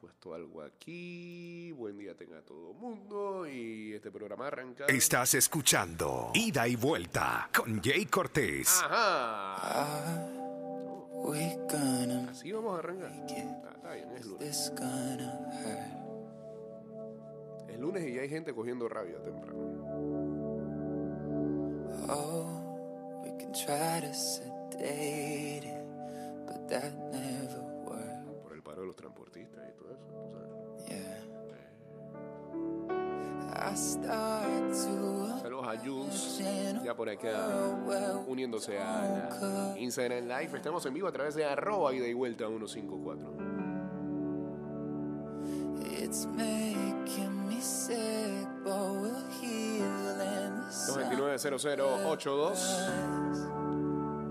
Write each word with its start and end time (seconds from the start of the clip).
puesto 0.00 0.32
algo 0.32 0.62
aquí. 0.62 1.72
Buen 1.72 1.98
día 1.98 2.14
tenga 2.16 2.40
todo 2.40 2.70
el 2.70 2.76
mundo. 2.78 3.46
Y 3.46 3.92
este 3.92 4.10
programa 4.10 4.46
arranca. 4.46 4.86
Estás 4.86 5.34
escuchando 5.34 6.30
Ida 6.34 6.66
y 6.66 6.76
Vuelta 6.76 7.50
con 7.54 7.82
Jay 7.82 8.06
Cortés. 8.06 8.80
Ajá. 8.82 10.26
We 11.22 11.58
gonna 11.70 12.30
Así 12.30 12.50
vamos 12.50 12.76
a 12.76 12.78
arrancar. 12.78 13.12
Ah, 13.12 13.72
está 13.76 13.92
bien, 13.92 14.10
es 14.16 14.24
lunes. 14.24 14.72
Es 17.68 17.78
lunes 17.78 18.04
y 18.06 18.14
ya 18.14 18.22
hay 18.22 18.28
gente 18.28 18.54
cogiendo 18.54 18.88
rabia 18.88 19.22
temprano. 19.22 19.60
Oh, 22.08 23.22
we 23.22 23.30
can 23.38 23.52
try 23.52 24.00
to 24.00 24.14
sedate 24.14 25.64
it, 25.64 25.84
but 26.46 26.68
that 26.68 26.92
never 27.12 27.39
transportistas 29.60 29.68
y 29.68 29.72
todo 29.78 29.92
eso. 29.92 30.06
tú 30.08 30.14
sabes. 30.30 30.86
Yeah. 30.88 31.20
Saludos 35.42 35.66
a 35.68 35.76
Jules, 35.78 36.42
ya 36.84 36.94
por 36.94 37.08
acá 37.08 37.30
uniéndose 38.26 38.78
a 38.78 39.28
la 39.40 39.74
Instagram 39.78 40.24
Live. 40.26 40.56
Estamos 40.56 40.84
en 40.86 40.94
vivo 40.94 41.08
a 41.08 41.12
través 41.12 41.34
de 41.34 41.44
arroba 41.44 41.92
ida 41.94 42.06
y 42.06 42.14
vuelta 42.14 42.46
154. 42.48 43.50
It's 46.02 46.26
making 46.26 47.48
me 47.48 47.60
sick, 47.60 48.48
but 48.64 48.74
we'll 48.74 49.22
heal 49.40 50.20
in 50.20 50.62
the 50.66 50.72
sun. 50.72 51.16
229-0082. 51.16 53.49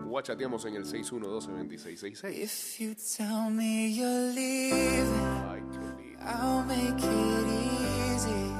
Guachateamos 0.09 0.65
en 0.65 0.75
el 0.75 0.85
612-2666. 0.85 2.33
If 2.33 2.79
you 2.79 2.95
tell 2.95 3.49
me 3.51 3.93
you're 3.93 4.33
leaving, 4.33 5.05
Ay, 5.47 5.61
qué 5.71 5.79
lindo. 6.03 6.19
I'll 6.25 6.63
make 6.65 6.97
it 6.97 7.47
easy. 8.15 8.51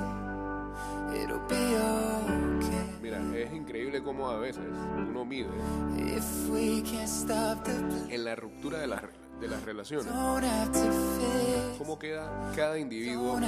It'll 1.24 1.40
be 1.48 1.56
okay. 1.56 3.00
Mira, 3.02 3.20
es 3.36 3.52
increíble 3.52 4.04
cómo 4.04 4.30
a 4.30 4.38
veces 4.38 4.64
uno 5.10 5.26
mide 5.26 5.50
If 5.98 6.50
we 6.50 6.84
can't 6.84 7.08
stop 7.08 7.64
the 7.64 7.74
bleeding, 7.74 8.12
en 8.12 8.26
la 8.26 8.36
ruptura 8.36 8.80
de 8.80 8.88
las, 8.88 9.02
de 9.42 9.48
las 9.48 9.64
relaciones 9.64 10.08
cómo 11.78 11.98
queda 11.98 12.52
cada 12.56 12.78
individuo 12.78 13.40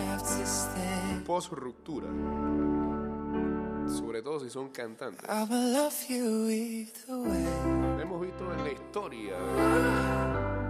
post 1.26 1.52
ruptura. 1.54 2.08
Sobre 3.88 4.22
todo 4.22 4.39
si 4.39 4.50
son 4.50 4.70
cantantes. 4.70 5.26
Hemos 8.12 8.23
visto 8.23 8.54
en 8.54 8.64
la 8.66 8.72
historia 8.73 9.38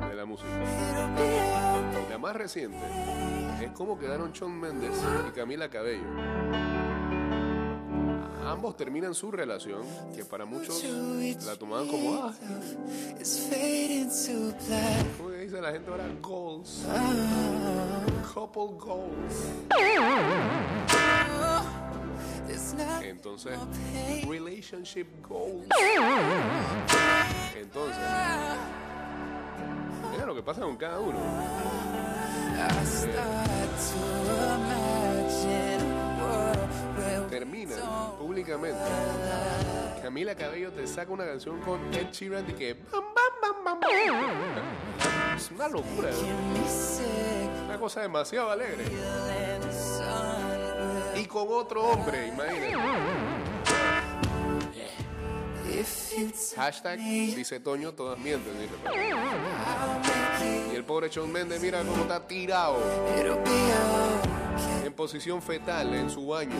de, 0.08 0.16
la 0.16 0.26
música. 0.26 0.48
La 2.08 2.20
más 2.20 2.36
reciente 2.36 2.78
es 3.60 3.72
cómo 3.72 3.98
quedaron 3.98 4.32
Shawn 4.32 4.60
Mendes 4.60 4.92
y 5.28 5.32
Camila 5.32 5.68
Cabello. 5.68 6.06
Ambos 8.46 8.78
terminan 8.78 9.16
su 9.16 9.32
relación, 9.32 9.82
que 10.16 10.24
para 10.24 10.46
muchos 10.46 10.84
la 11.44 11.56
tomaban 11.56 11.88
como, 11.88 12.14
ah. 12.14 12.32
¿cómo 15.18 15.32
que 15.32 15.38
dice 15.40 15.60
la 15.60 15.72
gente 15.72 15.90
ahora? 15.90 16.06
Goals. 16.22 16.86
Couple 18.36 18.78
goals. 18.78 19.48
Entonces, 23.04 23.58
relationship 24.28 25.08
goals. 25.28 25.68
Entonces, 27.56 28.04
mira 30.12 30.26
lo 30.26 30.36
que 30.36 30.44
pasa 30.44 30.62
con 30.62 30.78
cada 30.78 31.00
uno. 31.00 31.18
I 32.62 32.86
start 32.86 33.72
to 33.90 34.00
imagine 34.56 35.82
a 35.82 36.18
world 36.22 36.70
where 36.98 37.28
Terminan 37.30 37.80
públicamente. 38.20 38.80
Camila 40.02 40.36
Cabello 40.36 40.72
te 40.72 40.86
saca 40.86 41.12
una 41.12 41.26
canción 41.26 41.60
con 41.62 41.80
Ed 41.94 42.12
Sheeran 42.12 42.50
y 42.50 42.54
que 42.54 42.74
bam, 42.92 43.04
bam, 43.16 43.64
bam, 43.64 43.80
bam. 43.80 43.90
Es 45.36 45.50
una 45.52 45.68
locura, 45.68 46.12
sick 46.68 47.50
una 47.66 47.80
cosa 47.80 48.02
demasiado 48.02 48.52
alegre. 48.52 48.86
Y 51.22 51.26
con 51.26 51.48
otro 51.50 51.84
hombre, 51.84 52.28
imagínate. 52.30 52.74
Hashtag, 56.56 57.00
dice 57.00 57.60
Toño, 57.60 57.94
todas 57.94 58.18
mienten. 58.18 58.54
dice. 58.60 58.74
Y 60.72 60.76
el 60.76 60.84
pobre 60.84 61.10
Shawn 61.10 61.32
Mendes, 61.32 61.62
mira 61.62 61.84
cómo 61.84 62.02
está 62.02 62.26
tirado 62.28 62.78
en 64.84 64.94
posición 64.94 65.42
fetal 65.44 65.94
en 65.94 66.10
su 66.10 66.26
baño. 66.26 66.56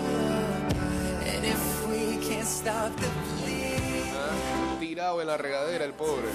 ¿ah? 4.16 4.80
Tirado 4.80 5.22
en 5.22 5.28
la 5.28 5.38
regadera 5.38 5.86
el 5.86 5.94
pobre, 5.94 6.28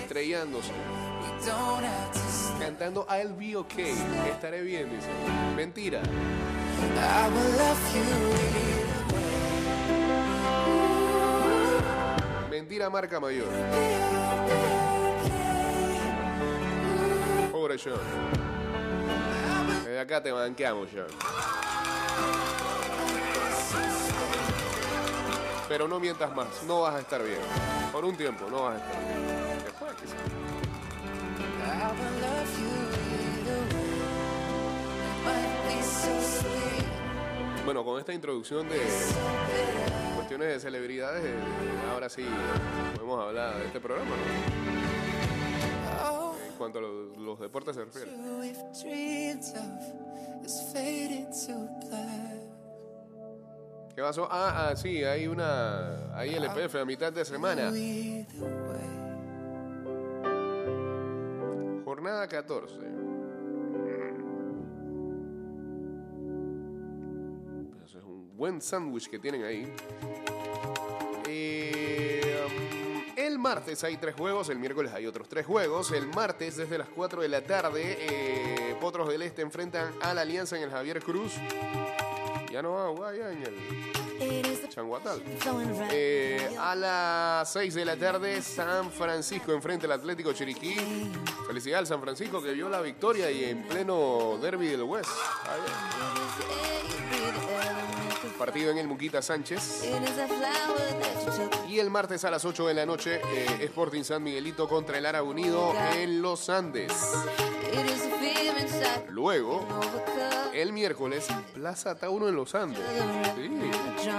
estrellándose. 0.00 0.72
Cantando 2.58 3.06
I'll 3.08 3.34
be 3.34 3.56
okay, 3.56 3.94
estaré 4.30 4.62
bien, 4.62 4.90
dice. 4.90 5.08
Mentira. 5.56 6.02
I 6.98 7.28
will 7.28 7.52
love 7.58 7.96
you. 7.96 8.04
Mentira 12.50 12.90
marca 12.90 13.20
mayor. 13.20 13.48
Pobre 17.50 17.78
Sean. 17.78 17.98
Desde 19.84 20.00
acá 20.00 20.22
te 20.22 20.32
banqueamos, 20.32 20.90
Sean. 20.90 21.06
Pero 25.68 25.88
no 25.88 25.98
mientas 25.98 26.34
más, 26.34 26.62
no 26.66 26.80
vas 26.82 26.94
a 26.96 27.00
estar 27.00 27.22
bien. 27.22 27.40
Por 27.92 28.04
un 28.04 28.14
tiempo 28.16 28.46
no 28.50 28.64
vas 28.64 28.74
a 28.74 28.78
estar 28.78 28.98
bien. 28.98 29.64
Después 29.64 29.92
quizás. 29.94 30.16
I 31.64 31.66
will 31.96 32.16
love 32.20 32.52
you 32.60 32.74
either 33.22 33.62
way. 33.72 33.92
Might 35.24 35.56
be 35.68 35.78
so 35.82 36.12
sweet, 36.20 36.71
Bueno, 37.64 37.84
con 37.84 37.98
esta 37.98 38.12
introducción 38.12 38.68
de 38.68 38.80
cuestiones 40.16 40.48
de 40.48 40.60
celebridades, 40.60 41.24
eh, 41.24 41.36
ahora 41.92 42.08
sí 42.08 42.24
podemos 42.96 43.20
hablar 43.20 43.58
de 43.58 43.66
este 43.66 43.80
programa, 43.80 44.10
¿no? 44.10 44.62
En 46.34 46.56
cuanto 46.58 46.78
a 46.80 46.82
los, 46.82 47.38
deportes 47.38 47.76
se 47.76 47.84
refiere. 47.84 48.10
¿Qué 53.94 54.02
pasó? 54.02 54.26
Ah, 54.30 54.70
ah, 54.70 54.76
sí, 54.76 55.04
hay 55.04 55.28
una. 55.28 56.16
Hay 56.16 56.34
LPF 56.34 56.76
a 56.76 56.84
mitad 56.84 57.12
de 57.12 57.24
semana. 57.24 57.70
Jornada 61.84 62.26
14. 62.26 63.11
Buen 68.42 68.60
sándwich 68.60 69.08
que 69.08 69.20
tienen 69.20 69.44
ahí. 69.44 69.72
Eh, 71.28 72.44
el 73.14 73.38
martes 73.38 73.84
hay 73.84 73.96
tres 73.98 74.16
juegos, 74.16 74.48
el 74.48 74.58
miércoles 74.58 74.92
hay 74.92 75.06
otros 75.06 75.28
tres 75.28 75.46
juegos. 75.46 75.92
El 75.92 76.08
martes 76.08 76.56
desde 76.56 76.76
las 76.76 76.88
4 76.88 77.22
de 77.22 77.28
la 77.28 77.42
tarde, 77.42 77.98
eh, 78.00 78.76
Potros 78.80 79.08
del 79.08 79.22
Este 79.22 79.42
enfrentan 79.42 79.94
a 80.02 80.12
la 80.12 80.22
Alianza 80.22 80.56
en 80.56 80.64
el 80.64 80.70
Javier 80.70 81.00
Cruz. 81.04 81.34
Ya 82.50 82.62
no 82.62 82.96
va 82.96 83.14
ya 83.14 83.30
en 83.30 83.44
el 83.44 84.68
Changuatal. 84.68 85.22
Eh, 85.92 86.56
a 86.58 86.74
las 86.74 87.52
6 87.52 87.74
de 87.74 87.84
la 87.84 87.96
tarde, 87.96 88.42
San 88.42 88.90
Francisco 88.90 89.52
enfrenta 89.52 89.86
al 89.86 89.92
Atlético 89.92 90.32
Chiriquí. 90.32 90.74
Felicidad 91.46 91.78
al 91.78 91.86
San 91.86 92.00
Francisco 92.00 92.42
que 92.42 92.50
vio 92.54 92.68
la 92.68 92.80
victoria 92.80 93.30
y 93.30 93.44
en 93.44 93.62
pleno 93.68 94.36
derby 94.42 94.66
del 94.66 94.82
West. 94.82 95.10
Partido 98.44 98.72
en 98.72 98.78
el 98.78 98.88
Muquita 98.88 99.22
Sánchez. 99.22 99.84
Y 101.68 101.78
el 101.78 101.90
martes 101.90 102.24
a 102.24 102.30
las 102.30 102.44
8 102.44 102.66
de 102.66 102.74
la 102.74 102.84
noche, 102.84 103.20
eh, 103.24 103.46
Sporting 103.60 104.02
San 104.02 104.20
Miguelito 104.20 104.68
contra 104.68 104.98
el 104.98 105.06
Árabe 105.06 105.28
Unido 105.28 105.72
en 105.94 106.20
Los 106.20 106.48
Andes. 106.48 106.92
Luego, 109.10 109.64
el 110.52 110.72
miércoles, 110.72 111.28
Plaza 111.54 111.94
Tauro 111.94 112.28
en 112.28 112.34
Los 112.34 112.56
Andes. 112.56 112.80
Sí. 113.36 114.10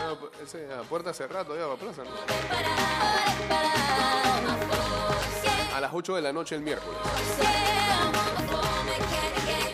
Ah, 0.00 0.16
ese, 0.40 0.72
a 0.72 0.82
puerta 0.82 1.12
cerrada 1.12 1.44
todavía 1.44 1.66
va 1.66 1.74
a 1.74 1.76
Plaza. 1.76 2.04
¿no? 2.04 2.10
A 5.74 5.80
las 5.80 5.90
8 5.92 6.14
de 6.14 6.22
la 6.22 6.32
noche 6.32 6.54
el 6.54 6.62
miércoles. 6.62 7.00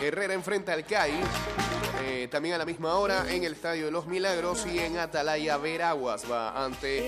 Herrera 0.01 0.33
enfrenta 0.33 0.73
al 0.73 0.85
CAI 0.85 1.13
Eh, 2.03 2.27
también 2.31 2.55
a 2.55 2.57
la 2.57 2.65
misma 2.65 2.95
hora 2.95 3.25
en 3.31 3.43
el 3.43 3.53
Estadio 3.53 3.85
de 3.85 3.91
los 3.91 4.07
Milagros 4.07 4.65
y 4.65 4.79
en 4.79 4.97
Atalaya 4.97 5.57
Veraguas 5.57 6.23
va 6.29 6.65
ante 6.65 7.07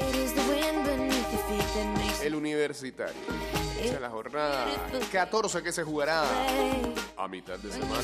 el 2.23 2.35
Universitario. 2.35 3.15
Esa 3.81 3.95
es 3.95 4.01
la 4.01 4.09
jornada 4.11 4.65
14 5.11 5.63
que 5.63 5.71
se 5.71 5.83
jugará 5.83 6.23
a 7.17 7.27
mitad 7.27 7.57
de 7.57 7.71
semana. 7.71 8.01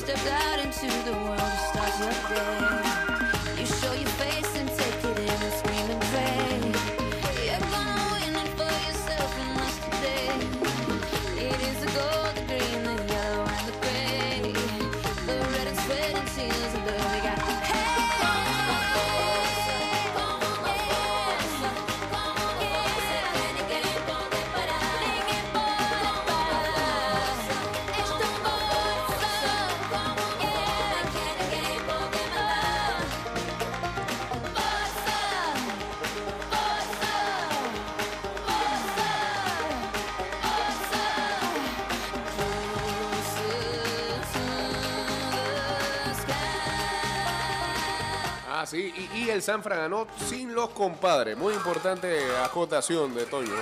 Y, 48.96 49.18
y 49.20 49.30
el 49.30 49.42
Sanfra 49.42 49.76
ganó 49.76 50.06
sin 50.28 50.54
los 50.54 50.70
compadres. 50.70 51.36
Muy 51.36 51.54
importante 51.54 52.18
acotación 52.42 53.14
de 53.14 53.26
Toño. 53.26 53.52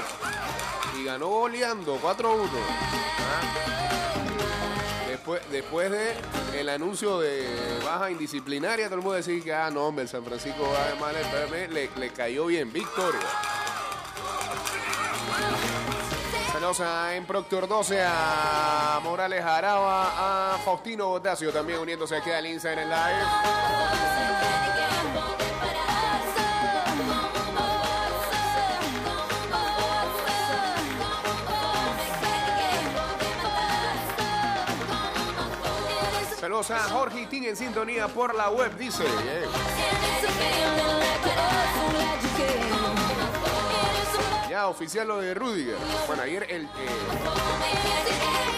Y 0.98 1.04
ganó 1.04 1.28
goleando 1.28 1.98
4-1. 2.00 2.48
Ah. 3.20 3.68
Después, 5.08 5.42
después 5.50 5.90
de 5.90 6.14
el 6.58 6.68
anuncio 6.68 7.20
de 7.20 7.46
baja 7.84 8.10
indisciplinaria, 8.10 8.86
todo 8.86 8.96
el 8.96 9.02
mundo 9.02 9.16
decía 9.16 9.42
que, 9.42 9.52
ah, 9.52 9.70
no, 9.70 9.86
hombre, 9.86 10.04
el 10.04 10.08
San 10.08 10.24
Francisco 10.24 10.72
además 10.86 11.14
le, 11.50 11.68
le, 11.68 11.90
le 11.94 12.10
cayó 12.10 12.46
bien. 12.46 12.72
Victoria. 12.72 13.20
Saludos 16.68 16.86
a 16.86 17.16
en 17.16 17.24
Proctor 17.24 17.66
12, 17.66 17.98
a 18.06 19.00
Morales 19.02 19.42
Araba, 19.42 20.52
a 20.52 20.58
Faustino 20.58 21.08
Botasio 21.08 21.50
también 21.50 21.78
uniéndose 21.78 22.14
aquí 22.16 22.30
al 22.30 22.44
Insta 22.44 22.74
en 22.74 22.80
el 22.80 22.90
live. 22.90 23.24
Saludos 36.38 36.70
a 36.70 36.80
Jorge 36.80 37.22
Itín 37.22 37.44
en 37.44 37.56
sintonía 37.56 38.08
por 38.08 38.34
la 38.34 38.50
web, 38.50 38.76
dice. 38.76 39.04
Yeah. 42.38 43.37
Ya, 44.48 44.66
oficial 44.68 45.06
lo 45.06 45.20
de 45.20 45.34
Rudiger. 45.34 45.76
Bueno, 46.06 46.22
ayer 46.22 46.46
el, 46.48 46.64
eh, 46.64 46.68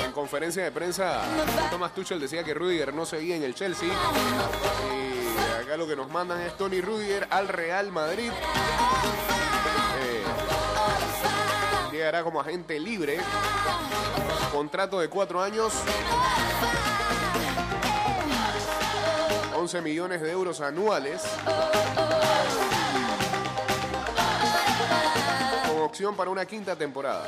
en 0.06 0.12
conferencia 0.12 0.62
de 0.62 0.70
prensa, 0.70 1.22
Thomas 1.70 1.92
Tuchel 1.92 2.20
decía 2.20 2.44
que 2.44 2.54
Rudiger 2.54 2.94
no 2.94 3.04
seguía 3.04 3.34
en 3.34 3.42
el 3.42 3.56
Chelsea. 3.56 3.88
Y 3.88 5.62
acá 5.62 5.76
lo 5.76 5.88
que 5.88 5.96
nos 5.96 6.08
mandan 6.08 6.40
es 6.42 6.56
Tony 6.56 6.80
Rudiger 6.80 7.26
al 7.30 7.48
Real 7.48 7.90
Madrid. 7.90 8.30
Eh, 10.00 10.22
llegará 11.90 12.22
como 12.22 12.40
agente 12.40 12.78
libre. 12.78 13.18
Contrato 14.52 15.00
de 15.00 15.08
cuatro 15.08 15.42
años. 15.42 15.72
11 19.56 19.82
millones 19.82 20.20
de 20.20 20.30
euros 20.30 20.60
anuales. 20.60 21.22
Opción 25.90 26.14
para 26.14 26.30
una 26.30 26.46
quinta 26.46 26.76
temporada. 26.76 27.24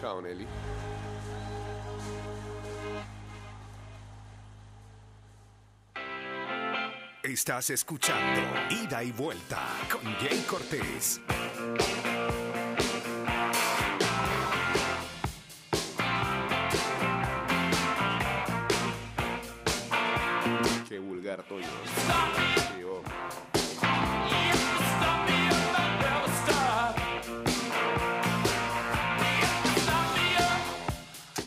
Chao, 0.00 0.22
Nelly. 0.22 0.46
Estás 7.22 7.70
escuchando 7.70 8.40
Ida 8.70 9.04
y 9.04 9.12
Vuelta 9.12 9.68
con 9.90 10.02
Jay 10.14 10.42
Cortés. 10.48 11.20
Vulgar. 21.22 21.44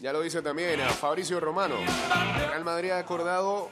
Ya 0.02 0.14
lo 0.14 0.22
dice 0.22 0.42
también 0.42 0.80
a 0.82 0.90
Fabricio 0.90 1.40
Romano. 1.40 1.76
Real 2.48 2.64
Madrid 2.64 2.92
ha 2.92 3.00
acordado 3.00 3.72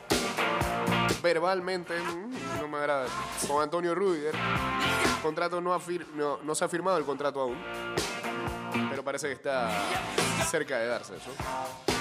verbalmente, 1.21 1.97
mm, 1.97 2.61
no 2.61 2.67
me 2.67 2.77
agrada, 2.77 3.05
con 3.47 3.61
Antonio 3.61 3.93
Rudiger. 3.93 4.33
El 4.35 5.21
contrato 5.21 5.61
no, 5.61 5.79
no 6.43 6.55
se 6.55 6.65
ha 6.65 6.67
firmado 6.67 6.97
el 6.97 7.05
contrato 7.05 7.39
aún, 7.39 7.57
pero 8.89 9.03
parece 9.03 9.27
que 9.27 9.33
está 9.33 9.69
cerca 10.49 10.79
de 10.79 10.87
darse 10.87 11.15
eso. 11.15 11.92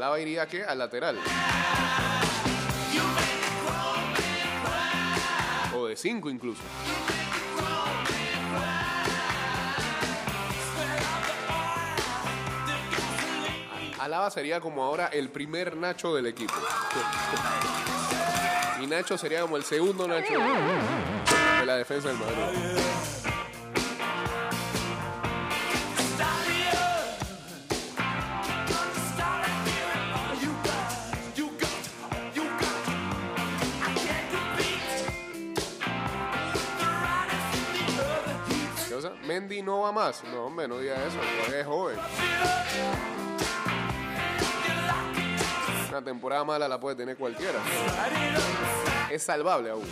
Alaba 0.00 0.18
iría 0.18 0.46
que 0.46 0.64
al 0.64 0.78
lateral. 0.78 1.18
O 5.76 5.86
de 5.88 5.94
5 5.94 6.30
incluso. 6.30 6.62
Alaba 13.98 14.30
sería 14.30 14.58
como 14.58 14.84
ahora 14.84 15.08
el 15.08 15.28
primer 15.28 15.76
Nacho 15.76 16.14
del 16.14 16.28
equipo. 16.28 16.54
Y 18.80 18.86
Nacho 18.86 19.18
sería 19.18 19.42
como 19.42 19.58
el 19.58 19.64
segundo 19.64 20.08
Nacho 20.08 20.32
de 21.60 21.66
la 21.66 21.76
defensa 21.76 22.08
del 22.08 22.16
Madrid. 22.16 23.19
No 39.48 39.80
va 39.80 39.92
más. 39.92 40.22
No, 40.24 40.46
hombre, 40.46 40.68
no 40.68 40.78
diga 40.78 40.94
eso. 41.06 41.18
es 41.54 41.66
joven. 41.66 41.98
Una 45.88 46.02
temporada 46.04 46.44
mala 46.44 46.68
la 46.68 46.78
puede 46.78 46.96
tener 46.96 47.16
cualquiera. 47.16 47.58
Es 49.10 49.22
salvable 49.22 49.70
aún. 49.70 49.84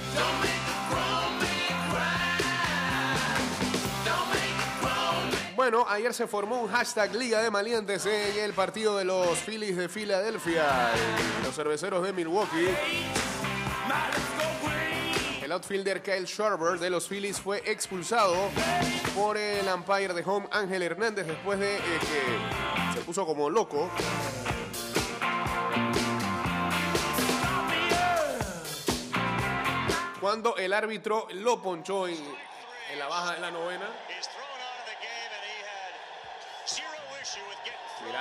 Bueno, 5.57 5.85
ayer 5.89 6.15
se 6.15 6.27
formó 6.27 6.61
un 6.61 6.69
hashtag 6.69 7.15
Liga 7.15 7.43
de 7.43 7.51
Malientes 7.51 8.07
en 8.07 8.39
el 8.45 8.53
partido 8.53 8.97
de 8.97 9.05
los 9.05 9.39
Phillies 9.41 9.77
de 9.77 9.89
Filadelfia 9.89 10.65
los 11.45 11.55
cerveceros 11.55 12.05
de 12.05 12.13
Milwaukee. 12.13 12.69
El 15.49 15.53
outfielder 15.53 16.03
Kyle 16.03 16.27
Schwarber 16.27 16.79
de 16.79 16.91
los 16.91 17.09
Phillies 17.09 17.41
fue 17.41 17.63
expulsado 17.65 18.35
por 19.15 19.39
el 19.39 19.67
umpire 19.67 20.13
de 20.13 20.23
home 20.23 20.47
Ángel 20.51 20.83
Hernández 20.83 21.27
después 21.27 21.59
de 21.59 21.75
eh, 21.77 21.81
que 22.03 22.93
se 22.93 23.01
puso 23.01 23.25
como 23.25 23.49
loco. 23.49 23.91
Cuando 30.21 30.55
el 30.59 30.75
árbitro 30.75 31.27
lo 31.33 31.63
ponchó 31.63 32.07
en, 32.07 32.23
en 32.93 32.99
la 32.99 33.07
baja 33.07 33.33
de 33.33 33.41
la 33.41 33.51
novena. 33.51 33.87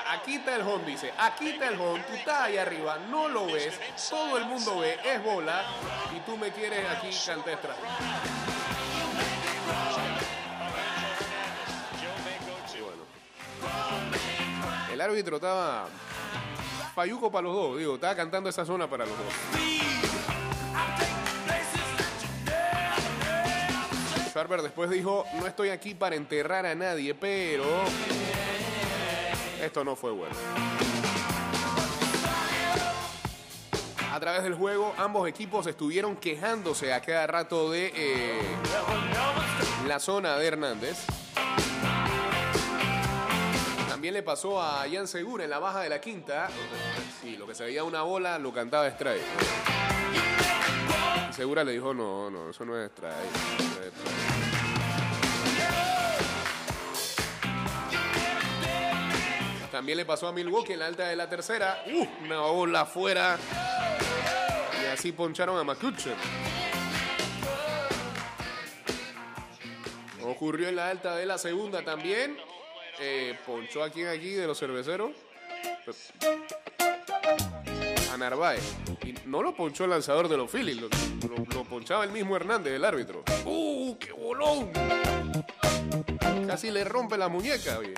Aquí 0.10 0.36
está 0.36 0.56
el 0.56 0.62
home, 0.62 0.86
dice. 0.86 1.14
Aquí 1.18 1.50
está 1.50 1.68
el 1.70 1.80
home, 1.80 2.04
tú 2.04 2.14
estás 2.14 2.42
ahí 2.42 2.58
arriba, 2.58 2.98
no 3.10 3.28
lo 3.28 3.48
ves, 3.48 3.80
todo 4.10 4.38
el 4.38 4.46
mundo 4.46 4.80
ve, 4.80 5.00
es 5.04 5.24
bola, 5.24 5.64
y 6.16 6.20
tú 6.22 6.38
me 6.38 6.52
quieres 6.52 6.88
aquí 6.90 7.10
cantestra. 7.26 7.76
bueno. 12.80 13.04
El 14.92 15.02
árbitro 15.02 15.38
estaba 15.38 15.88
payuco 16.96 17.32
para 17.32 17.44
los 17.44 17.54
dos, 17.54 17.78
digo, 17.78 17.96
estaba 17.96 18.16
cantando 18.16 18.50
esa 18.50 18.66
zona 18.66 18.90
para 18.90 19.06
los 19.06 19.18
dos. 19.18 19.34
Schwarber 24.30 24.62
después 24.62 24.90
dijo, 24.90 25.26
no 25.40 25.48
estoy 25.48 25.70
aquí 25.70 25.96
para 25.96 26.16
enterrar 26.16 26.66
a 26.66 26.76
nadie, 26.76 27.16
pero 27.16 27.66
esto 29.62 29.84
no 29.84 29.96
fue 29.96 30.12
bueno. 30.12 30.36
A 34.12 34.20
través 34.20 34.44
del 34.44 34.56
juego, 34.56 34.94
ambos 34.98 35.28
equipos 35.28 35.68
estuvieron 35.68 36.16
quejándose 36.16 36.92
a 36.92 37.02
cada 37.02 37.28
rato 37.28 37.70
de 37.70 37.92
eh, 37.96 38.42
la 39.88 40.00
zona 40.00 40.38
de 40.38 40.48
Hernández. 40.48 41.06
También 43.88 44.16
le 44.16 44.24
pasó 44.24 44.62
a 44.62 44.86
Jan 44.92 45.08
Segura 45.08 45.44
en 45.44 45.50
la 45.50 45.60
baja 45.60 45.82
de 45.82 45.90
la 45.90 46.02
quinta. 46.02 46.50
Sí, 47.22 47.38
lo 47.38 47.46
que 47.46 47.54
se 47.54 47.66
veía 47.66 47.84
una 47.84 48.02
bola 48.02 48.40
lo 48.40 48.54
cantaba 48.54 48.88
strike. 48.88 49.22
Segura 51.32 51.64
le 51.64 51.74
dijo, 51.74 51.94
no, 51.94 52.32
no, 52.32 52.50
eso 52.50 52.66
no 52.66 52.76
es 52.76 52.90
no 53.00 53.10
es 53.10 53.12
strike". 53.12 54.76
También 59.77 60.00
le 60.00 60.05
pasó 60.05 60.27
a 60.27 60.31
Milwaukee 60.31 60.74
en 60.74 60.79
la 60.79 60.88
alta 60.88 61.07
de 61.07 61.15
la 61.15 61.29
tercera. 61.29 61.84
¡Uh! 61.86 62.07
Una 62.25 62.39
bola 62.39 62.81
afuera. 62.81 63.38
Y 64.81 64.86
así 64.88 65.12
poncharon 65.12 65.55
a 65.55 65.63
McCutcheon. 65.63 66.15
Ocurrió 70.24 70.69
en 70.69 70.77
la 70.77 70.89
alta 70.89 71.15
de 71.15 71.27
la 71.27 71.38
segunda 71.38 71.86
también. 71.86 72.38
Eh, 73.00 73.38
ponchó 73.46 73.84
a 73.84 73.91
quien 73.91 74.07
aquí 74.07 74.31
de 74.31 74.48
los 74.48 74.57
cerveceros. 74.57 75.12
A 78.12 78.17
Narváez. 78.17 78.63
Y 79.05 79.13
no 79.27 79.43
lo 79.43 79.53
ponchó 79.53 79.84
el 79.84 79.91
lanzador 79.91 80.27
de 80.27 80.38
los 80.38 80.50
Phillies. 80.50 80.81
Lo, 80.81 81.63
ponchaba 81.65 82.03
el 82.03 82.12
mismo 82.12 82.36
Hernández, 82.36 82.74
el 82.74 82.84
árbitro. 82.84 83.24
¡Uh! 83.46 83.96
¡Qué 84.00 84.12
bolón! 84.12 84.72
Casi 86.48 86.72
le 86.72 86.84
rompe 86.84 87.15
la 87.15 87.27
muñeca, 87.27 87.77
oye. 87.77 87.93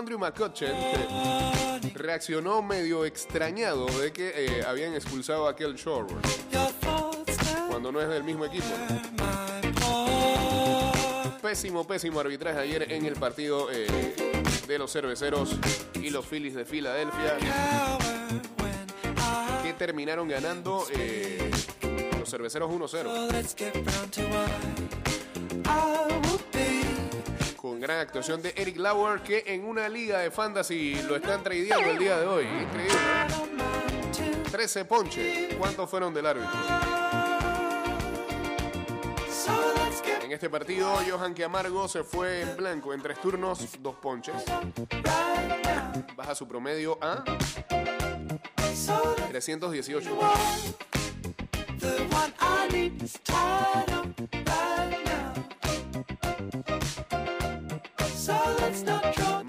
Andrew 0.00 0.18
McCutcheon 0.18 0.74
eh, 0.74 1.92
reaccionó 1.94 2.62
medio 2.62 3.04
extrañado 3.04 3.84
de 3.84 4.10
que 4.10 4.32
eh, 4.34 4.64
habían 4.66 4.94
expulsado 4.94 5.46
a 5.46 5.50
aquel 5.50 5.74
Shore 5.74 6.14
cuando 7.68 7.92
no 7.92 8.00
es 8.00 8.08
del 8.08 8.24
mismo 8.24 8.46
equipo. 8.46 8.64
Pésimo, 11.42 11.86
pésimo 11.86 12.18
arbitraje 12.18 12.60
ayer 12.60 12.90
en 12.90 13.04
el 13.04 13.16
partido 13.16 13.68
eh, 13.70 13.86
de 14.66 14.78
los 14.78 14.90
cerveceros 14.90 15.56
y 15.92 16.08
los 16.08 16.24
Phillies 16.24 16.54
de 16.54 16.64
Filadelfia 16.64 17.36
que 19.62 19.74
terminaron 19.74 20.28
ganando 20.28 20.86
los 22.18 22.30
cerveceros 22.30 22.70
1-0 22.70 25.09
actuación 27.98 28.42
de 28.42 28.52
Eric 28.56 28.76
Lauer 28.76 29.20
que 29.22 29.42
en 29.46 29.64
una 29.64 29.88
liga 29.88 30.18
de 30.18 30.30
fantasy 30.30 31.00
lo 31.08 31.16
están 31.16 31.42
tradeando 31.42 31.90
el 31.90 31.98
día 31.98 32.20
de 32.20 32.26
hoy. 32.26 32.44
Increíble. 32.44 32.94
¿eh? 32.94 33.26
I 33.26 33.32
don't 33.32 33.52
mind 33.52 34.44
to 34.44 34.50
13 34.50 34.84
ponches. 34.84 35.54
¿Cuántos 35.56 35.88
fueron 35.90 36.14
del 36.14 36.26
árbitro? 36.26 36.58
En 40.22 40.34
este 40.34 40.48
partido, 40.48 40.94
Johan 41.08 41.34
Amargo 41.42 41.88
se 41.88 42.04
fue 42.04 42.42
en 42.42 42.56
blanco 42.56 42.94
en 42.94 43.02
tres 43.02 43.20
turnos, 43.20 43.66
dos 43.80 43.96
ponches. 43.96 44.36
Baja 46.16 46.34
su 46.36 46.46
promedio 46.46 46.98
a 47.02 47.24
So 48.74 49.16
let's 49.18 49.46
318. 49.46 50.10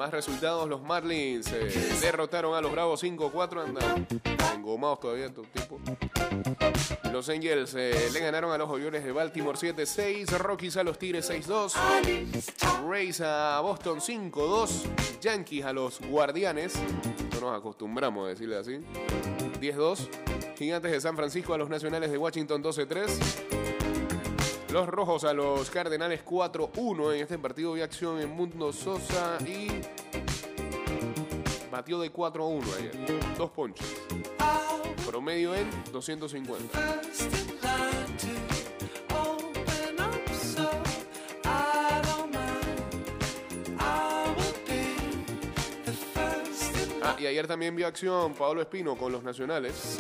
Más 0.02 0.10
resultados, 0.10 0.68
los 0.68 0.82
Marlins 0.82 1.46
eh, 1.54 2.00
derrotaron 2.02 2.56
a 2.56 2.62
los 2.62 2.72
Bravos 2.72 3.04
5-4, 3.04 3.66
andan 3.68 4.08
engomados 4.56 5.00
todavía 5.00 5.28
estos 5.28 5.46
tipos. 5.50 5.80
Los 7.14 7.30
Angels 7.30 7.76
eh, 7.76 8.10
le 8.12 8.20
ganaron 8.20 8.52
a 8.52 8.58
los 8.58 8.68
Orioles 8.68 9.04
de 9.04 9.12
Baltimore 9.12 9.56
7-6, 9.56 10.26
Rockies 10.40 10.78
a 10.78 10.84
los 10.84 10.98
Tigres 10.98 11.30
6-2, 11.30 11.76
I 11.76 12.06
need 12.08 12.36
is 12.36 12.48
tied. 12.48 12.84
Rays 12.84 13.22
a 13.22 13.60
Boston 13.62 14.00
5-2, 14.00 15.20
Yankees 15.22 15.66
a 15.66 15.72
los 15.72 16.02
Guardianes, 16.02 16.74
no 17.34 17.42
nos 17.42 17.60
acostumbramos 17.60 18.26
a 18.26 18.30
decirle 18.30 18.58
así, 18.58 18.80
10-2, 19.60 20.10
Gigantes 20.58 20.94
de 20.94 21.00
San 21.00 21.16
Francisco 21.16 21.54
a 21.54 21.60
los 21.60 21.70
Nacionales 21.70 22.10
de 22.10 22.18
Washington 22.18 22.64
12-3, 22.64 23.61
los 24.72 24.88
Rojos 24.88 25.26
a 25.26 25.34
los 25.34 25.70
Cardenales 25.70 26.24
4-1, 26.24 27.14
en 27.14 27.22
este 27.22 27.38
partido 27.38 27.74
vi 27.74 27.82
acción 27.82 28.22
en 28.22 28.30
Mundo 28.30 28.72
Sosa 28.72 29.38
y 29.46 29.68
batió 31.70 32.00
de 32.00 32.12
4-1 32.12 32.64
ayer, 32.78 33.36
dos 33.38 33.52
ponches, 33.52 33.86
promedio 35.06 35.54
en 35.56 35.70
250. 35.92 36.80
First 36.80 37.22
in 37.22 37.48
line 37.62 38.18
to 38.18 39.16
open 39.16 40.00
up, 40.00 40.30
so 40.34 40.70
I 41.44 42.02
don't 42.04 42.32
mind. 42.34 43.78
I 43.78 44.34
will 44.38 44.56
be 44.66 44.96
the 45.86 45.92
first 45.92 46.76
in 46.78 47.04
Ah, 47.04 47.18
y 47.20 47.26
ayer 47.26 47.46
también 47.46 47.76
vio 47.76 47.88
acción 47.88 48.34
Pablo 48.34 48.62
Espino 48.62 48.96
con 48.96 49.12
los 49.12 49.22
Nacionales. 49.24 50.00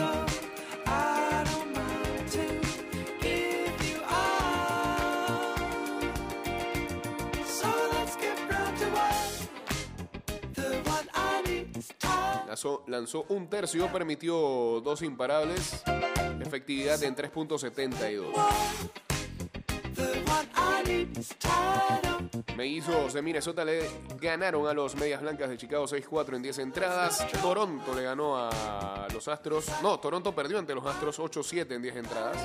Lanzó, 12.88 13.26
un 13.30 13.50
tercio, 13.50 13.92
permitió 13.92 14.82
dos 14.82 15.02
imparables, 15.02 15.84
efectividad 16.40 17.02
en 17.04 17.16
3.72. 17.16 18.34
The 19.96 20.24
one 20.30 20.48
I 20.56 20.84
need 20.86 21.18
is 21.18 21.30
tied 21.40 22.06
up. 22.06 22.56
Mellizos 22.56 23.14
de 23.14 23.22
Minnesota 23.24 23.66
le 23.66 23.90
ganaron 24.20 24.68
a 24.68 24.74
los 24.74 24.96
Medias 24.96 25.22
Blancas 25.22 25.50
de 25.50 25.58
Chicago 25.58 25.88
6-4 25.88 26.36
en 26.36 26.42
10 26.44 26.60
entradas. 26.60 27.26
Toronto 27.42 27.96
le 27.96 28.04
ganó 28.04 28.38
a 28.38 29.08
los 29.12 29.28
Astros. 29.28 29.66
No, 29.82 30.00
Toronto 30.00 30.36
perdió 30.36 30.60
ante 30.60 30.76
los 30.76 30.86
Astros 30.86 31.20
8-7 31.20 31.72
en 31.72 31.82
10 31.82 31.96
entradas. 31.96 32.38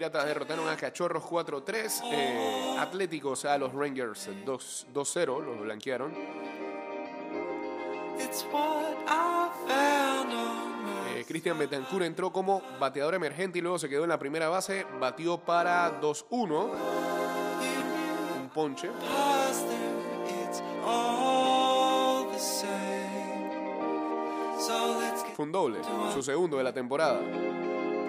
Piratas 0.00 0.24
derrotaron 0.24 0.66
a 0.66 0.78
Cachorros 0.78 1.22
4-3. 1.24 2.00
eh, 2.10 2.76
Atléticos 2.78 3.44
a 3.44 3.58
los 3.58 3.70
Rangers 3.74 4.30
2 4.46 4.86
2-0, 4.94 5.44
los 5.44 5.60
blanquearon. 5.60 6.14
Eh, 11.14 11.24
Cristian 11.28 11.58
Betancourt 11.58 12.06
entró 12.06 12.32
como 12.32 12.62
bateador 12.80 13.14
emergente 13.14 13.58
y 13.58 13.60
luego 13.60 13.78
se 13.78 13.90
quedó 13.90 14.04
en 14.04 14.08
la 14.08 14.18
primera 14.18 14.48
base. 14.48 14.86
Batió 14.98 15.36
para 15.36 16.00
2-1. 16.00 16.70
Un 18.40 18.48
ponche. 18.54 18.88
Fue 25.36 25.44
un 25.44 25.52
doble, 25.52 25.80
su 26.14 26.22
segundo 26.22 26.56
de 26.56 26.64
la 26.64 26.72
temporada. 26.72 27.20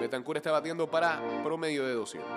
Betancourt 0.01 0.38
está 0.38 0.51
batiendo 0.51 0.89
para 0.89 1.22
promedio 1.43 1.86
de 1.86 1.93
200. 1.93 2.29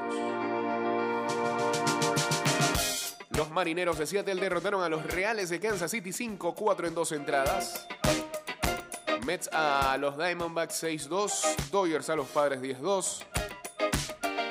Los 3.30 3.50
marineros 3.50 3.98
de 3.98 4.06
Seattle 4.06 4.34
derrotaron 4.34 4.82
a 4.82 4.88
los 4.90 5.04
Reales 5.06 5.48
de 5.48 5.58
Kansas 5.58 5.90
City 5.90 6.10
5-4 6.10 6.88
en 6.88 6.94
dos 6.94 7.10
entradas. 7.12 7.86
Mets 9.24 9.48
a 9.50 9.96
los 9.98 10.18
Diamondbacks 10.18 10.84
6-2. 10.84 11.70
Dodgers 11.70 12.10
a 12.10 12.16
los 12.16 12.28
Padres 12.28 12.60
10-2. 12.60 13.24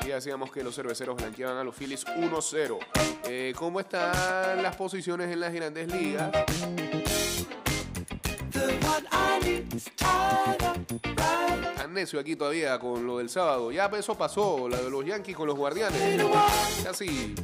Ya 0.07 0.15
decíamos 0.15 0.51
que 0.51 0.63
los 0.63 0.75
cerveceros 0.75 1.15
blanqueaban 1.15 1.57
a 1.57 1.63
los 1.63 1.75
Phillies 1.75 2.05
1-0. 2.07 2.79
Eh, 3.25 3.53
¿Cómo 3.55 3.79
están 3.79 4.63
las 4.63 4.75
posiciones 4.75 5.31
en 5.31 5.39
las 5.39 5.53
grandes 5.53 5.87
ligas? 5.87 6.31
Necio 11.93 12.19
aquí 12.19 12.35
todavía 12.35 12.79
con 12.79 13.05
lo 13.05 13.19
del 13.19 13.29
sábado. 13.29 13.71
Ya 13.71 13.85
eso 13.85 14.17
pasó, 14.17 14.67
la 14.67 14.77
de 14.81 14.89
los 14.89 15.05
Yankees 15.05 15.35
con 15.35 15.47
los 15.47 15.55
Guardianes. 15.55 16.23
Casi 16.83 17.35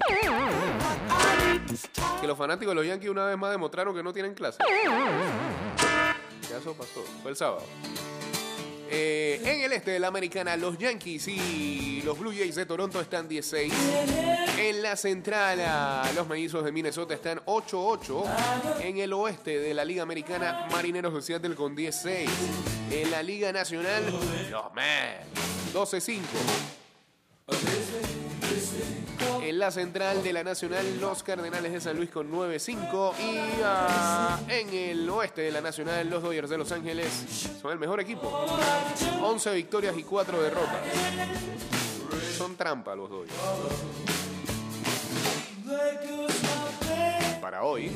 que 2.19 2.27
los 2.27 2.37
fanáticos 2.37 2.71
de 2.71 2.75
los 2.75 2.85
Yankees 2.85 3.09
una 3.09 3.25
vez 3.25 3.37
más 3.37 3.51
demostraron 3.51 3.95
que 3.95 4.03
no 4.03 4.11
tienen 4.11 4.33
clase. 4.33 4.57
Ya 6.49 6.57
eso 6.57 6.73
pasó, 6.73 7.03
fue 7.21 7.31
el 7.31 7.37
sábado. 7.37 7.63
Eh, 8.91 9.39
en 9.43 9.61
el 9.61 9.73
este 9.73 9.91
de 9.91 9.99
la 9.99 10.07
americana, 10.07 10.57
los 10.57 10.77
Yankees 10.77 11.27
y 11.27 12.01
los 12.03 12.17
Blue 12.17 12.31
Jays 12.31 12.55
de 12.55 12.65
Toronto 12.65 12.99
están 12.99 13.27
16. 13.27 13.71
En 14.57 14.81
la 14.81 14.95
central, 14.95 15.59
ah, 15.61 16.09
los 16.15 16.27
mellizos 16.27 16.65
de 16.65 16.71
Minnesota 16.71 17.13
están 17.13 17.39
8-8. 17.45 18.23
En 18.81 18.97
el 18.97 19.13
oeste 19.13 19.59
de 19.59 19.73
la 19.75 19.85
Liga 19.85 20.01
Americana, 20.01 20.67
Marineros 20.71 21.13
de 21.13 21.21
Seattle 21.21 21.55
con 21.55 21.75
16. 21.75 22.29
En 22.91 23.11
la 23.11 23.21
Liga 23.21 23.51
Nacional, 23.51 24.03
los 24.49 24.73
Mets 24.73 25.73
12-5. 25.73 26.21
En 29.49 29.57
la 29.57 29.71
central 29.71 30.21
de 30.21 30.31
la 30.31 30.43
Nacional, 30.43 31.01
los 31.01 31.23
Cardenales 31.23 31.71
de 31.71 31.81
San 31.81 31.97
Luis 31.97 32.11
con 32.11 32.31
9-5. 32.31 33.13
Y 33.17 33.39
ah, 33.65 34.39
en 34.47 34.71
el 34.71 35.09
oeste 35.09 35.41
de 35.41 35.51
la 35.51 35.59
Nacional, 35.59 36.07
los 36.07 36.21
Dodgers 36.21 36.51
de 36.51 36.57
Los 36.59 36.71
Ángeles 36.71 37.09
son 37.59 37.71
el 37.71 37.79
mejor 37.79 37.99
equipo. 37.99 38.27
11 39.23 39.55
victorias 39.55 39.97
y 39.97 40.03
4 40.03 40.39
derrotas. 40.39 40.81
Son 42.37 42.55
trampa 42.55 42.93
los 42.93 43.09
Dodgers. 43.09 43.33
Para 47.41 47.63
hoy, 47.63 47.91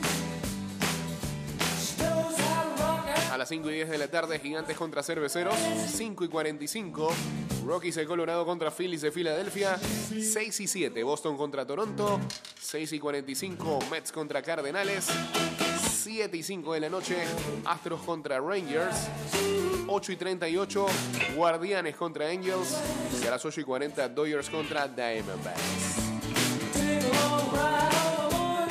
a 3.32 3.38
las 3.38 3.48
5 3.48 3.70
y 3.70 3.74
10 3.76 3.90
de 3.92 3.98
la 4.00 4.08
tarde, 4.08 4.40
Gigantes 4.40 4.76
contra 4.76 5.04
Cerveceros. 5.04 5.54
5 5.92 6.24
y 6.24 6.28
45. 6.30 7.14
Rockies 7.66 7.96
de 7.96 8.06
Colorado 8.06 8.46
contra 8.46 8.72
Phillies 8.72 9.02
de 9.02 9.12
Filadelfia. 9.12 9.78
6 9.78 10.60
y 10.60 10.68
7. 10.68 11.04
Boston 11.04 11.38
contra 11.38 11.66
Toronto. 11.66 12.20
6 12.60 12.94
y 12.94 13.00
45. 13.00 13.80
Mets 13.90 14.12
contra 14.12 14.42
Cardenales. 14.42 15.08
7 16.04 16.36
y 16.36 16.44
5 16.44 16.74
de 16.74 16.80
la 16.82 16.90
noche. 16.90 17.18
Astros 17.66 18.02
contra 18.02 18.40
Rangers. 18.40 19.08
8 19.88 20.12
y 20.12 20.16
38. 20.16 20.86
Guardianes 21.36 21.96
contra 21.96 22.28
Angels. 22.30 22.78
Y 23.24 23.28
a 23.28 23.32
las 23.32 23.46
8 23.46 23.62
y 23.62 23.64
40. 23.64 24.10
Dodgers 24.10 24.50
contra 24.50 24.88
Diamondbacks. 24.88 25.94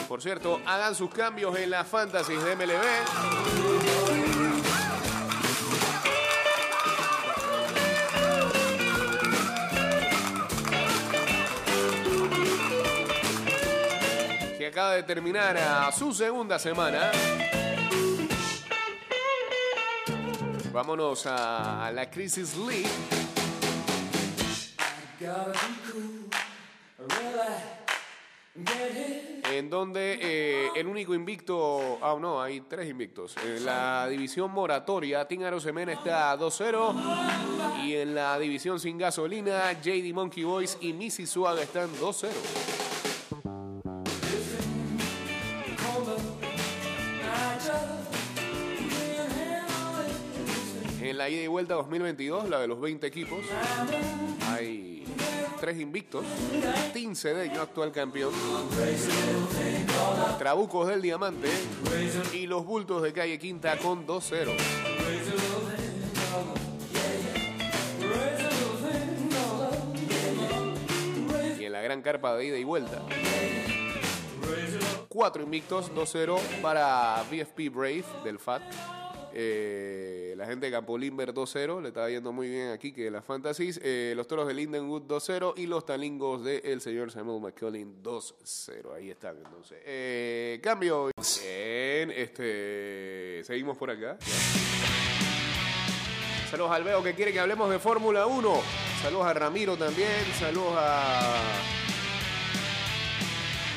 Por 0.08 0.20
cierto, 0.20 0.60
hagan 0.66 0.94
sus 0.94 1.10
cambios 1.10 1.56
en 1.56 1.70
las 1.70 1.88
fantasies 1.88 2.42
de 2.44 2.54
MLB. 2.54 3.81
Acaba 14.72 14.94
de 14.94 15.02
terminar 15.02 15.92
su 15.92 16.14
segunda 16.14 16.58
semana. 16.58 17.12
Vámonos 20.72 21.26
a 21.26 21.92
la 21.92 22.10
Crisis 22.10 22.56
League. 22.56 22.88
En 29.50 29.68
donde 29.68 30.18
eh, 30.22 30.70
el 30.74 30.86
único 30.86 31.12
invicto, 31.12 31.98
ah 32.00 32.16
no, 32.18 32.40
hay 32.40 32.62
tres 32.62 32.88
invictos. 32.88 33.36
En 33.44 33.66
la 33.66 34.08
división 34.08 34.50
moratoria, 34.52 35.28
Team 35.28 35.42
Arosemena 35.42 35.92
está 35.92 36.34
2-0. 36.38 37.84
Y 37.84 37.96
en 37.96 38.14
la 38.14 38.38
división 38.38 38.80
sin 38.80 38.96
gasolina, 38.96 39.70
JD 39.82 40.14
Monkey 40.14 40.44
Boys 40.44 40.78
y 40.80 40.94
Missy 40.94 41.26
Suaga 41.26 41.60
están 41.60 41.90
2-0. 42.00 42.81
La 51.22 51.30
ida 51.30 51.42
y 51.42 51.46
vuelta 51.46 51.74
2022, 51.74 52.48
la 52.48 52.58
de 52.58 52.66
los 52.66 52.80
20 52.80 53.06
equipos, 53.06 53.38
hay 54.48 55.04
tres 55.60 55.78
invictos. 55.78 56.24
Team 56.92 57.14
Cedeño, 57.14 57.60
actual 57.60 57.92
campeón. 57.92 58.32
Trabucos 60.36 60.88
del 60.88 61.00
Diamante. 61.00 61.48
Y 62.32 62.48
los 62.48 62.66
Bultos 62.66 63.04
de 63.04 63.12
Calle 63.12 63.38
Quinta 63.38 63.78
con 63.78 64.04
2-0. 64.04 64.50
Y 71.60 71.64
en 71.64 71.72
la 71.72 71.82
gran 71.82 72.02
carpa 72.02 72.34
de 72.34 72.46
ida 72.46 72.58
y 72.58 72.64
vuelta. 72.64 73.00
Cuatro 75.08 75.44
invictos, 75.44 75.92
2-0 75.94 76.40
para 76.60 77.22
BFP 77.30 77.72
Brave 77.72 78.04
del 78.24 78.40
FAT. 78.40 78.62
Eh, 79.34 80.34
la 80.36 80.46
gente 80.46 80.66
de 80.66 80.72
Campo 80.72 80.98
Limber 80.98 81.32
2-0, 81.32 81.80
le 81.80 81.88
estaba 81.88 82.10
yendo 82.10 82.32
muy 82.32 82.48
bien 82.48 82.70
aquí 82.70 82.92
que 82.92 83.10
las 83.10 83.24
fantasies. 83.24 83.80
Eh, 83.82 84.12
los 84.16 84.26
toros 84.26 84.46
de 84.46 84.54
Lindenwood 84.54 85.02
2-0 85.02 85.54
y 85.56 85.66
los 85.66 85.86
talingos 85.86 86.44
del 86.44 86.80
señor 86.80 87.10
Samuel 87.10 87.40
McCullin 87.40 88.02
2-0. 88.02 88.94
Ahí 88.94 89.10
están 89.10 89.36
entonces. 89.36 89.78
Eh, 89.84 90.60
cambio. 90.62 91.10
Bien, 91.16 92.10
este, 92.10 93.42
seguimos 93.44 93.76
por 93.76 93.90
acá. 93.90 94.18
Saludos 96.50 96.72
al 96.72 96.84
Veo 96.84 97.02
que 97.02 97.14
quiere 97.14 97.32
que 97.32 97.40
hablemos 97.40 97.70
de 97.70 97.78
Fórmula 97.78 98.26
1. 98.26 98.60
Saludos 99.02 99.26
a 99.26 99.32
Ramiro 99.32 99.76
también. 99.76 100.10
Saludos 100.38 100.74
a. 100.76 101.40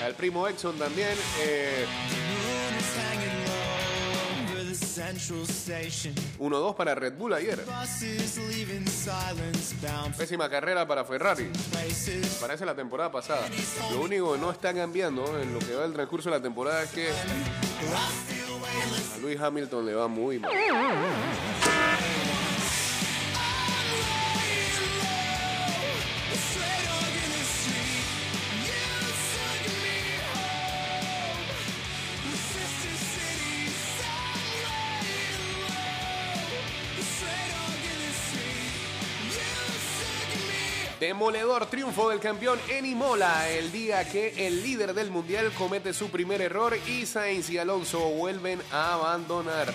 Al 0.03 0.13
primo 0.15 0.47
Exxon 0.47 0.77
también. 0.77 1.15
Eh, 1.41 1.85
1-2 6.39 6.75
para 6.75 6.95
Red 6.95 7.13
Bull 7.13 7.33
ayer. 7.33 7.63
Pésima 10.17 10.49
carrera 10.49 10.87
para 10.87 11.05
Ferrari. 11.05 11.49
Parece 12.39 12.65
la 12.65 12.75
temporada 12.75 13.11
pasada. 13.11 13.47
Lo 13.91 14.01
único 14.01 14.33
que 14.33 14.39
no 14.39 14.51
está 14.51 14.73
cambiando 14.73 15.39
en 15.39 15.53
lo 15.53 15.59
que 15.59 15.75
va 15.75 15.83
del 15.83 15.93
transcurso 15.93 16.29
de 16.29 16.37
la 16.37 16.41
temporada 16.41 16.83
es 16.83 16.89
que 16.91 17.09
a 19.13 19.17
Luis 19.21 19.39
Hamilton 19.39 19.85
le 19.85 19.93
va 19.93 20.07
muy 20.07 20.39
mal. 20.39 20.51
Demoledor 41.05 41.67
triunfo 41.67 42.09
del 42.09 42.19
campeón 42.19 42.59
en 42.67 42.83
Imola 42.83 43.47
el 43.51 43.71
día 43.71 44.09
que 44.09 44.47
el 44.47 44.63
líder 44.63 44.95
del 44.95 45.11
mundial 45.11 45.51
comete 45.55 45.93
su 45.93 46.09
primer 46.09 46.41
error 46.41 46.75
y 46.87 47.05
Sainz 47.05 47.51
y 47.51 47.59
Alonso 47.59 47.99
vuelven 48.09 48.59
a 48.71 48.95
abandonar. 48.95 49.71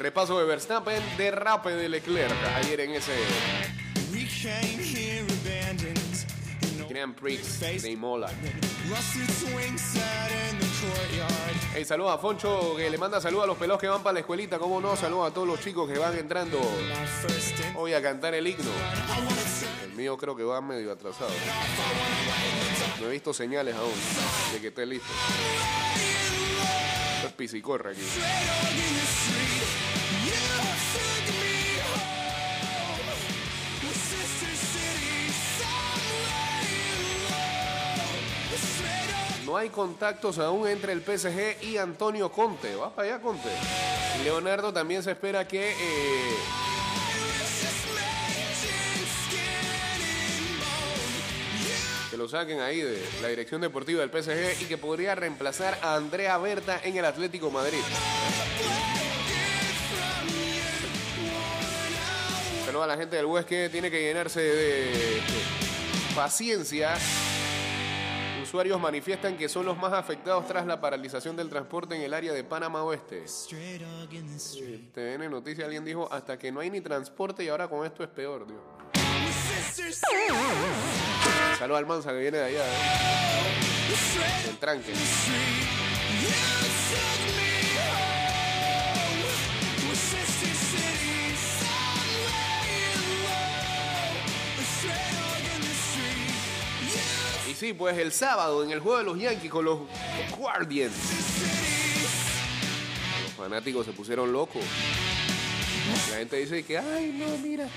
Repaso 0.00 0.40
de 0.40 0.44
Verstappen, 0.44 1.00
derrape 1.16 1.70
de 1.70 1.88
Leclerc 1.88 2.34
ayer 2.56 2.80
en 2.80 2.94
ese 2.94 3.12
Grand 6.88 7.14
Prix 7.14 7.60
de 7.60 7.90
Imola. 7.92 8.28
Hey, 11.74 11.84
saludos 11.84 12.12
a 12.12 12.18
Foncho 12.18 12.76
que 12.76 12.90
le 12.90 12.98
manda 12.98 13.20
saludos 13.20 13.44
a 13.44 13.46
los 13.48 13.56
pelos 13.56 13.78
que 13.78 13.88
van 13.88 14.02
para 14.02 14.14
la 14.14 14.20
escuelita, 14.20 14.58
cómo 14.58 14.80
no, 14.80 14.96
saludos 14.96 15.30
a 15.30 15.34
todos 15.34 15.46
los 15.46 15.60
chicos 15.60 15.90
que 15.90 15.98
van 15.98 16.16
entrando 16.16 16.58
hoy 17.76 17.94
a 17.94 18.02
cantar 18.02 18.34
el 18.34 18.46
himno. 18.46 18.70
El 19.84 19.92
mío 19.92 20.16
creo 20.16 20.36
que 20.36 20.42
va 20.42 20.60
medio 20.60 20.92
atrasado. 20.92 21.30
No 23.00 23.06
he 23.06 23.10
visto 23.10 23.32
señales 23.32 23.74
aún 23.74 23.92
de 24.52 24.60
que 24.60 24.68
esté 24.68 24.86
listo. 24.86 25.08
Esto 27.16 27.28
es 27.28 27.32
pisicorra 27.32 27.90
aquí. 27.90 28.00
No 39.46 39.56
hay 39.56 39.68
contactos 39.68 40.40
aún 40.40 40.66
entre 40.66 40.92
el 40.92 41.02
PSG 41.02 41.62
y 41.62 41.76
Antonio 41.76 42.32
Conte. 42.32 42.74
Va 42.74 42.92
para 42.92 43.08
allá, 43.08 43.22
Conte. 43.22 43.48
Leonardo 44.24 44.72
también 44.72 45.04
se 45.04 45.12
espera 45.12 45.46
que. 45.46 45.70
Eh, 45.70 46.36
que 52.10 52.16
lo 52.16 52.28
saquen 52.28 52.60
ahí 52.60 52.80
de 52.80 53.00
la 53.22 53.28
dirección 53.28 53.60
deportiva 53.60 54.04
del 54.04 54.10
PSG 54.10 54.62
y 54.62 54.64
que 54.64 54.78
podría 54.78 55.14
reemplazar 55.14 55.78
a 55.80 55.94
Andrea 55.94 56.36
Berta 56.38 56.80
en 56.82 56.96
el 56.96 57.04
Atlético 57.04 57.48
Madrid. 57.48 57.78
Pero 62.66 62.82
a 62.82 62.86
la 62.88 62.96
gente 62.96 63.14
del 63.14 63.26
West 63.26 63.48
que 63.48 63.68
tiene 63.68 63.92
que 63.92 64.00
llenarse 64.00 64.40
de 64.40 65.20
paciencia 66.16 66.96
Usuarios 68.46 68.80
manifiestan 68.80 69.36
que 69.36 69.48
son 69.48 69.66
los 69.66 69.76
más 69.76 69.92
afectados 69.92 70.46
tras 70.46 70.64
la 70.66 70.80
paralización 70.80 71.34
del 71.34 71.48
transporte 71.48 71.96
en 71.96 72.02
el 72.02 72.14
área 72.14 72.32
de 72.32 72.44
Panamá 72.44 72.84
Oeste. 72.84 73.24
Eh, 74.60 74.80
TVN 74.94 75.28
Noticias, 75.28 75.64
alguien 75.64 75.84
dijo, 75.84 76.08
hasta 76.12 76.38
que 76.38 76.52
no 76.52 76.60
hay 76.60 76.70
ni 76.70 76.80
transporte 76.80 77.42
y 77.42 77.48
ahora 77.48 77.66
con 77.66 77.84
esto 77.84 78.04
es 78.04 78.08
peor, 78.08 78.46
Dios. 78.46 78.60
Saludos 81.58 81.78
al 81.78 81.86
Mansa 81.86 82.12
que 82.12 82.18
viene 82.20 82.38
de 82.38 82.44
allá, 82.44 82.64
¿eh? 82.64 84.46
del 84.46 84.58
tranque. 84.58 84.92
Sí, 97.56 97.72
pues 97.72 97.96
el 97.96 98.12
sábado 98.12 98.62
en 98.62 98.70
el 98.70 98.80
juego 98.80 98.98
de 98.98 99.04
los 99.04 99.18
Yankees 99.18 99.50
con 99.50 99.64
los 99.64 99.78
Guardians. 100.38 100.94
Los 103.22 103.32
fanáticos 103.32 103.86
se 103.86 103.92
pusieron 103.92 104.32
locos. 104.32 104.62
La 106.10 106.18
gente 106.18 106.36
dice 106.36 106.64
que, 106.64 106.78
ay, 106.78 107.14
no, 107.16 107.38
mira, 107.38 107.68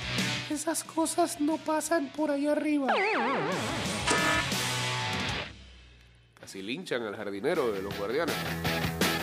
esas 0.50 0.84
cosas 0.84 1.39
no 1.39 1.58
pasan 1.58 2.12
por 2.15 2.32
allá 2.32 2.52
arriba. 2.52 2.88
Casi 6.39 6.62
linchan 6.62 7.04
al 7.04 7.15
jardinero 7.15 7.72
de 7.72 7.82
los 7.82 7.98
guardianes. 7.98 8.36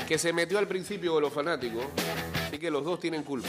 Que 0.08 0.18
se 0.18 0.32
metió 0.32 0.58
al 0.58 0.68
principio 0.68 1.14
con 1.14 1.22
los 1.22 1.32
fanáticos. 1.32 1.84
Así 2.46 2.58
que 2.58 2.70
los 2.70 2.84
dos 2.84 3.00
tienen 3.00 3.24
culpa. 3.24 3.48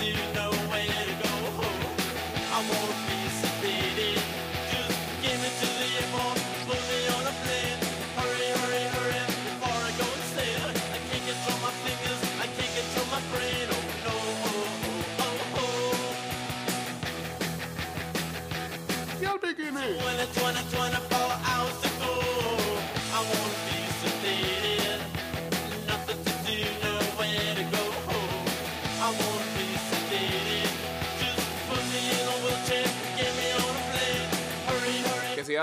¿Y 0.00 0.45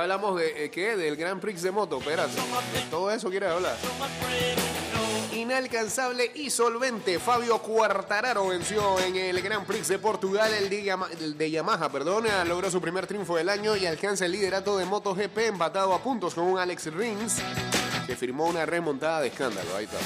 hablamos 0.04 0.38
de, 0.38 0.66
eh, 0.66 0.70
¿qué? 0.70 0.96
Del 0.96 1.16
Grand 1.16 1.42
Prix 1.42 1.62
de 1.62 1.72
moto, 1.72 1.98
espérate. 1.98 2.34
Todo 2.90 3.10
eso 3.12 3.30
quiere 3.30 3.48
hablar. 3.48 3.76
Inalcanzable 5.34 6.32
y 6.36 6.50
solvente, 6.50 7.20
Fabio 7.20 7.58
Quartararo 7.60 8.48
venció 8.48 9.00
en 9.00 9.16
el 9.16 9.42
Grand 9.42 9.66
Prix 9.66 9.88
de 9.88 9.98
Portugal, 9.98 10.54
el 10.54 10.70
de, 10.70 11.34
de 11.36 11.52
Yamaha, 11.52 11.90
perdón, 11.90 12.26
logró 12.48 12.70
su 12.70 12.80
primer 12.80 13.08
triunfo 13.08 13.36
del 13.36 13.50
año 13.50 13.76
y 13.76 13.86
alcanza 13.86 14.26
el 14.26 14.34
liderato 14.34 14.78
de 14.78 14.86
MotoGP 14.86 15.38
empatado 15.40 15.94
a 15.94 16.00
puntos 16.00 16.36
con 16.36 16.46
un 16.46 16.60
Alex 16.60 16.94
Rins 16.94 17.38
que 18.06 18.16
firmó 18.16 18.46
una 18.46 18.66
remontada 18.66 19.22
de 19.22 19.28
escándalo. 19.30 19.76
Ahí 19.76 19.86
está. 19.86 19.98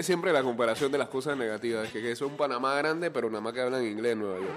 Ah, 0.00 0.02
pero 0.02 0.02
¿por 0.02 0.02
qué 0.02 0.02
siempre 0.02 0.32
la 0.32 0.42
comparación 0.42 0.90
de 0.90 0.98
las 0.98 1.08
cosas 1.08 1.36
negativas? 1.36 1.90
Que, 1.90 2.10
es 2.10 2.20
un 2.22 2.36
Panamá 2.36 2.74
grande, 2.74 3.10
pero 3.10 3.28
nada 3.28 3.40
más 3.42 3.52
que 3.52 3.60
hablan 3.60 3.84
inglés 3.84 4.12
en 4.12 4.20
Nueva 4.20 4.36
York. 4.36 4.50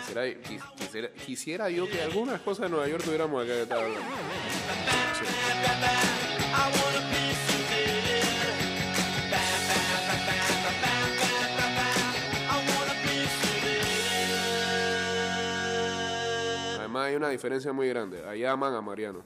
Quisiera, 0.00 0.26
quis- 0.26 1.12
quisiera, 1.24 1.70
yo 1.70 1.88
que 1.88 2.02
algunas 2.02 2.40
cosas 2.40 2.64
de 2.64 2.70
Nueva 2.70 2.88
York 2.88 3.04
tuviéramos 3.04 3.42
acá 3.42 3.52
que 3.54 3.62
estar 3.62 3.78
hablando. 3.78 4.00
Hay 16.94 17.16
una 17.16 17.30
diferencia 17.30 17.72
muy 17.72 17.88
grande. 17.88 18.24
Allá 18.26 18.52
aman 18.52 18.74
a 18.74 18.80
Mariano. 18.80 19.24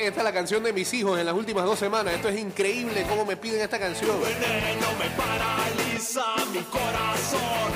Esta 0.00 0.20
es 0.20 0.24
la 0.24 0.32
canción 0.32 0.62
de 0.62 0.72
mis 0.72 0.94
hijos 0.94 1.20
en 1.20 1.26
las 1.26 1.34
últimas 1.34 1.62
dos 1.66 1.78
semanas. 1.78 2.14
Esto 2.14 2.30
es 2.30 2.40
increíble 2.40 3.04
cómo 3.06 3.26
me 3.26 3.36
piden 3.36 3.60
esta 3.60 3.78
canción. 3.78 4.18
veneno 4.18 4.86
me 4.98 5.10
paraliza 5.10 6.24
mi 6.50 6.60
corazón. 6.62 7.70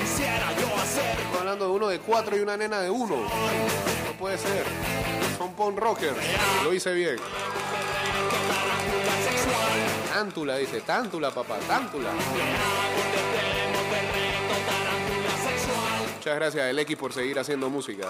Quisiera 0.00 0.52
yo 0.60 0.74
hacer 0.76 1.18
Estamos 1.18 1.38
hablando 1.38 1.66
de 1.66 1.70
uno 1.70 1.86
de 1.86 2.00
cuatro 2.00 2.36
y 2.36 2.40
una 2.40 2.56
nena 2.56 2.80
de 2.80 2.90
uno. 2.90 3.14
No 3.14 4.18
puede 4.18 4.36
ser. 4.36 4.64
Son 5.38 5.54
punk 5.54 5.78
rockers. 5.78 6.16
Lo 6.64 6.74
hice 6.74 6.92
bien. 6.92 7.16
Tántula, 10.12 10.56
dice. 10.56 10.80
Tántula, 10.80 11.30
papá. 11.30 11.58
Tántula. 11.68 12.10
Muchas 16.16 16.34
gracias, 16.34 16.70
el 16.70 16.78
X, 16.80 16.96
por 16.96 17.12
seguir 17.12 17.38
haciendo 17.38 17.70
música. 17.70 18.08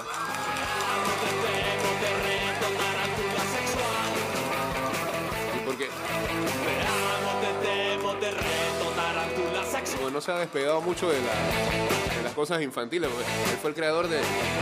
No 10.11 10.21
se 10.21 10.33
ha 10.33 10.37
despegado 10.39 10.81
mucho 10.81 11.09
de, 11.11 11.19
la- 11.21 12.17
de 12.17 12.23
las 12.23 12.33
cosas 12.33 12.63
infantiles. 12.63 13.11
Él 13.51 13.59
fue 13.61 13.71
el 13.71 13.77
creador 13.77 14.09
de, 14.09 14.21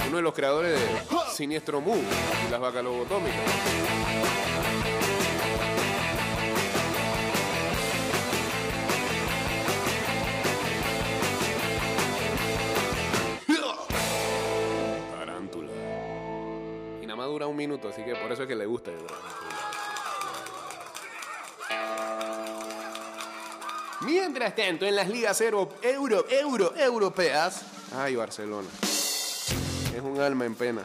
uno 0.09 0.17
de 0.17 0.23
los 0.23 0.35
creadores 0.35 0.79
de 0.79 0.87
Siniestro 1.35 1.81
Mu 1.81 1.97
y 1.97 2.51
las 2.51 2.61
vacas 2.61 2.83
lobotómicas. 2.85 3.41
Tarántula. 15.11 15.71
Y 17.03 17.07
nada 17.07 17.17
más 17.17 17.27
dura 17.27 17.47
un 17.47 17.57
minuto, 17.57 17.89
así 17.89 18.03
que 18.03 18.15
por 18.17 18.33
eso 18.33 18.43
es 18.43 18.49
que 18.49 18.55
le 18.57 18.67
gusta. 18.67 18.91
yo 18.91 18.99
Mientras 24.05 24.57
tanto, 24.57 24.85
en 24.85 24.97
las 24.97 25.09
ligas 25.09 25.41
euro, 25.41 25.69
euro, 25.83 26.27
euro, 26.29 26.75
europeas. 26.77 27.63
Ay, 27.97 28.17
Barcelona. 28.17 28.69
Es 28.83 30.01
un 30.03 30.21
alma 30.21 30.45
en 30.45 30.55
pena. 30.55 30.83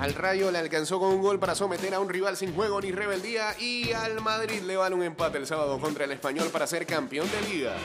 Al 0.00 0.14
Rayo 0.14 0.50
le 0.50 0.58
alcanzó 0.58 0.98
con 0.98 1.10
un 1.10 1.22
gol 1.22 1.38
para 1.38 1.54
someter 1.54 1.94
a 1.94 2.00
un 2.00 2.08
rival 2.08 2.36
sin 2.36 2.54
juego 2.54 2.80
ni 2.80 2.90
rebeldía. 2.90 3.56
Y 3.60 3.92
al 3.92 4.20
Madrid 4.20 4.62
le 4.62 4.76
vale 4.76 4.94
un 4.94 5.02
empate 5.02 5.38
el 5.38 5.46
sábado 5.46 5.78
contra 5.78 6.04
el 6.04 6.12
Español 6.12 6.48
para 6.50 6.66
ser 6.66 6.86
campeón 6.86 7.28
de 7.30 7.54
liga. 7.54 7.76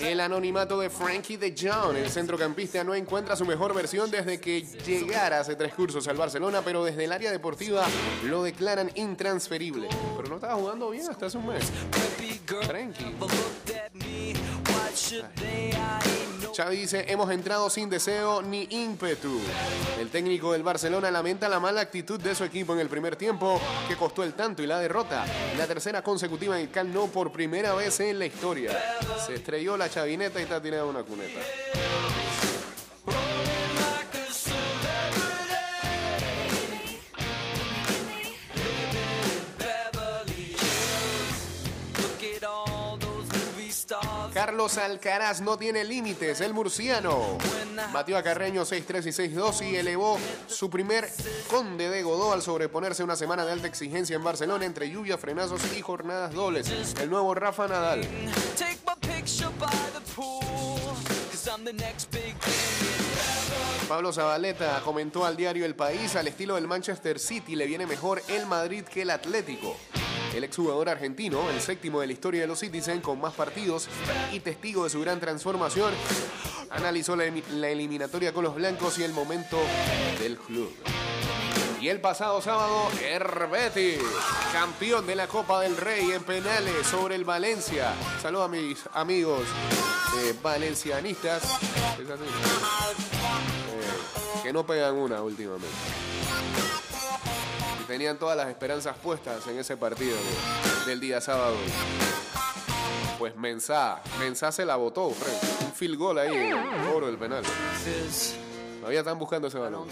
El 0.00 0.20
anonimato 0.20 0.80
de 0.80 0.90
Frankie 0.90 1.36
de 1.36 1.54
Jong, 1.56 1.96
el 1.96 2.10
centrocampista, 2.10 2.82
no 2.84 2.94
encuentra 2.94 3.36
su 3.36 3.44
mejor 3.44 3.74
versión 3.74 4.10
desde 4.10 4.40
que 4.40 4.62
llegara 4.62 5.40
hace 5.40 5.54
tres 5.56 5.74
cursos 5.74 6.06
al 6.08 6.16
Barcelona, 6.16 6.62
pero 6.64 6.84
desde 6.84 7.04
el 7.04 7.12
área 7.12 7.30
deportiva 7.30 7.86
lo 8.24 8.42
declaran 8.42 8.90
intransferible. 8.94 9.88
Pero 10.16 10.28
no 10.28 10.36
estaba 10.36 10.54
jugando 10.54 10.90
bien 10.90 11.08
hasta 11.08 11.26
hace 11.26 11.38
un 11.38 11.46
mes. 11.46 11.64
Frankie. 12.66 13.14
Xavi 16.54 16.76
dice, 16.76 17.06
hemos 17.08 17.30
entrado 17.30 17.70
sin 17.70 17.88
deseo 17.88 18.42
ni 18.42 18.66
ímpetu. 18.70 19.40
El 19.98 20.10
técnico 20.10 20.52
del 20.52 20.62
Barcelona 20.62 21.10
lamenta 21.10 21.48
la 21.48 21.58
mala 21.58 21.80
actitud 21.80 22.20
de 22.20 22.34
su 22.34 22.44
equipo 22.44 22.74
en 22.74 22.80
el 22.80 22.88
primer 22.88 23.16
tiempo, 23.16 23.60
que 23.88 23.96
costó 23.96 24.22
el 24.22 24.34
tanto 24.34 24.62
y 24.62 24.66
la 24.66 24.78
derrota. 24.78 25.24
La 25.56 25.66
tercera 25.66 26.02
consecutiva 26.02 26.56
en 26.58 26.66
el 26.66 26.70
Camp 26.70 26.92
Nou 26.92 27.10
por 27.10 27.32
primera 27.32 27.74
vez 27.74 28.00
en 28.00 28.18
la 28.18 28.26
historia. 28.26 28.70
Se 29.26 29.34
estrelló 29.34 29.76
la 29.76 29.88
chavineta 29.88 30.40
y 30.40 30.42
está 30.42 30.60
tirada 30.60 30.84
una 30.84 31.02
cuneta. 31.02 31.40
Carlos 44.62 44.78
Alcaraz 44.78 45.40
no 45.40 45.58
tiene 45.58 45.82
límites, 45.82 46.40
el 46.40 46.54
murciano. 46.54 47.36
Batió 47.92 48.16
a 48.16 48.22
Carreño 48.22 48.62
6-3 48.62 49.06
y 49.06 49.34
6-2 49.34 49.72
y 49.72 49.74
elevó 49.74 50.20
su 50.46 50.70
primer 50.70 51.10
conde 51.50 51.90
de 51.90 52.04
Godó 52.04 52.32
al 52.32 52.42
sobreponerse 52.42 53.02
una 53.02 53.16
semana 53.16 53.44
de 53.44 53.50
alta 53.50 53.66
exigencia 53.66 54.14
en 54.14 54.22
Barcelona 54.22 54.64
entre 54.64 54.88
lluvia, 54.88 55.18
frenazos 55.18 55.62
y 55.76 55.80
jornadas 55.80 56.32
dobles. 56.32 56.94
El 57.00 57.10
nuevo 57.10 57.34
Rafa 57.34 57.66
Nadal. 57.66 58.06
Pablo 63.88 64.12
Zabaleta 64.12 64.80
comentó 64.84 65.26
al 65.26 65.36
diario 65.36 65.66
El 65.66 65.74
País, 65.74 66.14
al 66.14 66.28
estilo 66.28 66.54
del 66.54 66.68
Manchester 66.68 67.18
City 67.18 67.56
le 67.56 67.66
viene 67.66 67.84
mejor 67.84 68.22
el 68.28 68.46
Madrid 68.46 68.84
que 68.84 69.02
el 69.02 69.10
Atlético. 69.10 69.76
El 70.34 70.44
exjugador 70.44 70.88
argentino, 70.88 71.50
el 71.50 71.60
séptimo 71.60 72.00
de 72.00 72.06
la 72.06 72.12
historia 72.12 72.40
de 72.40 72.46
los 72.46 72.58
Citizen, 72.58 73.00
con 73.00 73.20
más 73.20 73.34
partidos 73.34 73.88
y 74.32 74.40
testigo 74.40 74.84
de 74.84 74.90
su 74.90 75.00
gran 75.00 75.20
transformación, 75.20 75.92
analizó 76.70 77.16
la, 77.16 77.26
eliminatoria 77.68 78.32
con 78.32 78.44
los 78.44 78.54
blancos 78.54 78.98
y 78.98 79.02
el 79.02 79.12
momento 79.12 79.58
del 80.18 80.38
club. 80.38 80.72
Y 81.80 81.88
el 81.88 82.00
pasado 82.00 82.40
sábado, 82.40 82.88
Herbeti, 83.02 83.96
campeón 84.52 85.06
de 85.06 85.16
la 85.16 85.26
Copa 85.26 85.60
del 85.60 85.76
Rey 85.76 86.12
en 86.12 86.22
penales 86.22 86.86
sobre 86.86 87.16
el 87.16 87.24
Valencia. 87.24 87.92
Saludos 88.22 88.46
a 88.46 88.48
mis 88.48 88.78
amigos 88.94 89.42
eh, 90.18 90.34
valencianistas. 90.42 91.42
Es 91.42 92.08
así. 92.08 92.22
Eh, 93.72 94.42
que 94.44 94.52
no 94.52 94.64
pegan 94.64 94.94
una 94.94 95.22
últimamente. 95.22 95.66
Tenían 97.92 98.16
todas 98.16 98.38
las 98.38 98.48
esperanzas 98.48 98.96
puestas 98.96 99.46
en 99.48 99.58
ese 99.58 99.76
partido 99.76 100.16
de- 100.16 100.86
del 100.86 100.98
día 100.98 101.20
sábado. 101.20 101.56
Pues 103.18 103.36
Mensah, 103.36 104.00
Mensah 104.18 104.50
se 104.50 104.64
la 104.64 104.76
botó, 104.76 105.10
Fred. 105.10 105.66
Un 105.66 105.72
field 105.74 105.98
goal 105.98 106.18
ahí 106.20 106.34
el 106.34 106.88
oro 106.96 107.08
del 107.08 107.18
penal. 107.18 107.42
Todavía 108.80 109.00
están 109.00 109.18
buscando 109.18 109.48
ese 109.48 109.58
balón. 109.58 109.88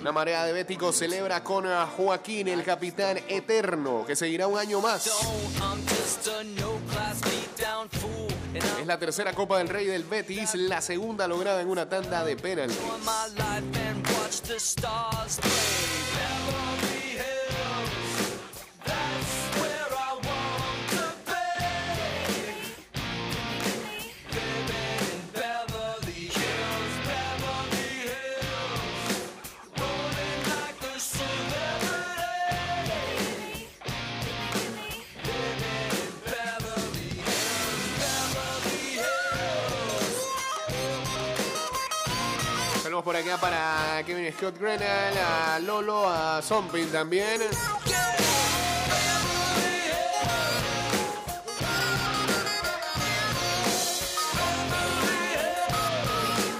Una 0.00 0.12
marea 0.12 0.44
de 0.44 0.52
béticos 0.52 0.94
celebra 0.96 1.42
con 1.42 1.66
a 1.66 1.88
Joaquín, 1.88 2.46
el 2.46 2.62
capitán 2.62 3.18
eterno, 3.26 4.04
que 4.06 4.14
seguirá 4.14 4.46
un 4.46 4.56
año 4.60 4.80
más. 4.80 5.10
Es 8.80 8.86
la 8.86 8.96
tercera 8.98 9.32
Copa 9.32 9.58
del 9.58 9.68
Rey 9.68 9.86
del 9.86 10.04
Betis, 10.04 10.54
la 10.54 10.80
segunda 10.80 11.26
lograda 11.26 11.60
en 11.62 11.68
una 11.68 11.88
tanda 11.88 12.24
de 12.24 12.36
penaltis. 12.36 12.78
watch 14.32 14.40
the 14.48 14.58
stars 14.58 15.40
play. 15.40 15.91
Saludos 43.02 43.24
por 43.24 43.32
acá 43.32 43.40
para 43.40 44.04
Kevin 44.04 44.32
Scott 44.32 44.58
Grenal, 44.58 45.16
a 45.16 45.58
Lolo, 45.58 46.06
a 46.06 46.40
Zompin 46.40 46.86
también. 46.90 47.40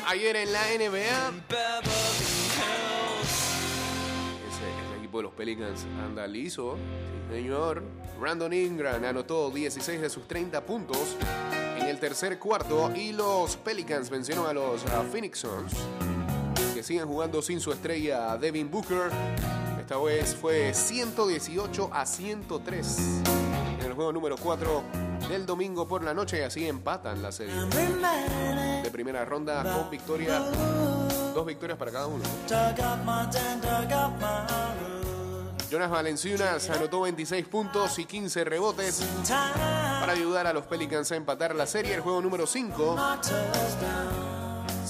Ayer 0.07 0.37
en 0.37 0.53
la 0.53 0.63
NBA, 0.63 1.33
ese, 4.49 4.99
equipo 4.99 5.19
de 5.19 5.23
los 5.23 5.33
Pelicans 5.35 5.87
anda 6.05 6.27
liso. 6.27 6.77
Sí, 7.29 7.37
señor. 7.37 7.83
Brandon 8.19 8.53
Ingram 8.53 9.05
anotó 9.05 9.51
16 9.51 10.01
de 10.01 10.11
sus 10.11 10.27
30 10.27 10.65
puntos 10.65 11.17
en 11.79 11.87
el 11.87 11.99
tercer 11.99 12.39
cuarto 12.39 12.93
y 12.95 13.13
los 13.13 13.57
Pelicans 13.57 14.11
vencieron 14.11 14.47
a 14.47 14.53
los 14.53 14.83
Phoenix 15.13 15.39
Suns 15.41 15.75
que 16.83 16.87
siguen 16.89 17.07
jugando 17.07 17.41
sin 17.43 17.61
su 17.61 17.71
estrella 17.71 18.37
Devin 18.37 18.69
Booker. 18.69 19.09
Esta 19.81 19.97
vez 19.99 20.35
fue 20.35 20.75
118 20.75 21.91
a 21.93 22.05
103 22.05 22.99
en 23.79 23.87
el 23.87 23.93
juego 23.93 24.13
número 24.13 24.37
4 24.37 24.83
del 25.29 25.47
domingo 25.47 25.87
por 25.87 26.03
la 26.03 26.13
noche 26.13 26.39
y 26.39 26.43
así 26.43 26.67
empatan 26.67 27.23
la 27.23 27.31
serie 27.31 27.55
de 28.83 28.91
primera 28.91 29.25
ronda 29.25 29.63
con 29.63 29.91
victoria, 29.91 30.41
dos 31.33 31.47
victorias 31.47 31.79
para 31.79 31.93
cada 31.93 32.09
uno. 32.09 32.25
Jonas 35.71 35.91
Valenciunas 35.91 36.69
anotó 36.69 37.03
26 37.03 37.47
puntos 37.47 37.97
y 38.01 38.07
15 38.07 38.43
rebotes 38.43 39.05
para 40.01 40.13
ayudar 40.13 40.49
a 40.49 40.53
los 40.53 40.67
Pelicans 40.67 41.13
a 41.13 41.17
empatar 41.17 41.55
la 41.55 41.67
serie. 41.67 41.95
El 41.95 42.01
juego 42.01 42.21
número 42.21 42.45
5 42.45 42.97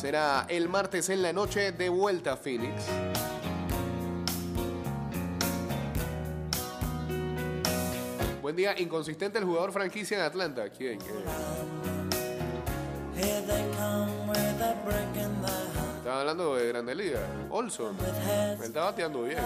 será 0.03 0.47
el 0.49 0.69
martes 0.69 1.11
en 1.11 1.23
la 1.23 1.33
noche 1.33 1.71
de 1.71 1.89
vuelta 1.89 2.33
a 2.33 2.37
Phoenix. 2.37 2.87
Buen 8.43 8.57
día, 8.57 8.75
inconsistente 8.81 9.39
el 9.39 9.45
jugador 9.45 9.71
franquicia 9.71 10.17
en 10.19 10.25
Atlanta. 10.25 10.69
¿Quién? 10.71 10.99
Estaba 15.99 16.21
hablando 16.21 16.57
de 16.57 16.67
Grande 16.67 16.97
Liga. 16.97 17.21
Olson. 17.49 17.97
Él 18.59 18.61
está 18.61 18.83
bateando 18.83 19.23
bien. 19.23 19.39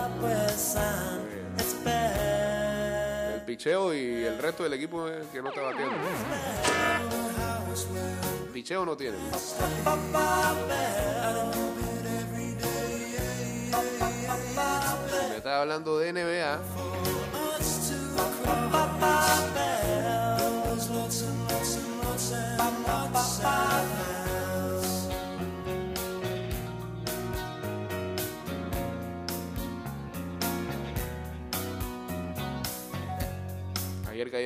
El 3.35 3.43
picheo 3.43 3.93
y 3.93 4.25
el 4.25 4.39
resto 4.39 4.63
del 4.63 4.73
equipo 4.73 5.07
el 5.07 5.27
que 5.27 5.43
no 5.43 5.51
está 5.51 5.61
bateando. 5.61 5.97
Picheo 8.57 8.87
no 8.87 8.97
tiene. 8.97 9.19
Me 15.29 15.37
estaba 15.37 15.61
hablando 15.61 15.99
de 15.99 16.13
NBA. 16.15 17.46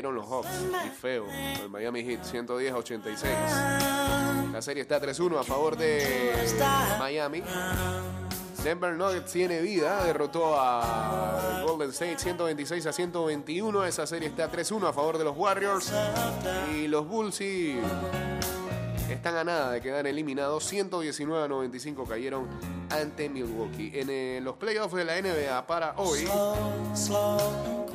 Cayeron 0.00 0.14
los 0.14 0.26
Hawks 0.30 0.48
y 0.86 0.88
feo. 0.88 1.26
El 1.62 1.68
Miami 1.68 2.02
Heat 2.02 2.24
110 2.24 2.72
a 2.72 2.76
86. 2.78 3.32
La 4.50 4.62
serie 4.62 4.80
está 4.80 4.98
3-1 4.98 5.38
a 5.38 5.44
favor 5.44 5.76
de 5.76 6.32
Miami. 6.98 7.42
Denver 8.64 8.94
Nuggets 8.94 9.30
tiene 9.30 9.60
vida, 9.60 10.02
derrotó 10.04 10.58
a 10.58 11.62
Golden 11.66 11.90
State 11.90 12.18
126 12.18 12.86
a 12.86 12.92
121. 12.94 13.84
Esa 13.84 14.06
serie 14.06 14.28
está 14.28 14.50
3-1 14.50 14.88
a 14.88 14.92
favor 14.94 15.18
de 15.18 15.24
los 15.24 15.36
Warriors. 15.36 15.92
Y 16.74 16.86
los 16.86 17.06
Bulls 17.06 17.34
sí 17.34 17.78
están 19.14 19.36
a 19.36 19.44
nada 19.44 19.70
de 19.72 19.80
quedar 19.80 20.06
eliminados. 20.06 20.64
119 20.64 21.44
a 21.44 21.48
95 21.48 22.04
cayeron 22.04 22.48
ante 22.90 23.28
Milwaukee. 23.28 23.92
En 23.94 24.08
eh, 24.10 24.40
los 24.42 24.56
playoffs 24.56 24.94
de 24.94 25.04
la 25.04 25.20
NBA 25.20 25.66
para 25.66 25.94
hoy, 25.96 26.26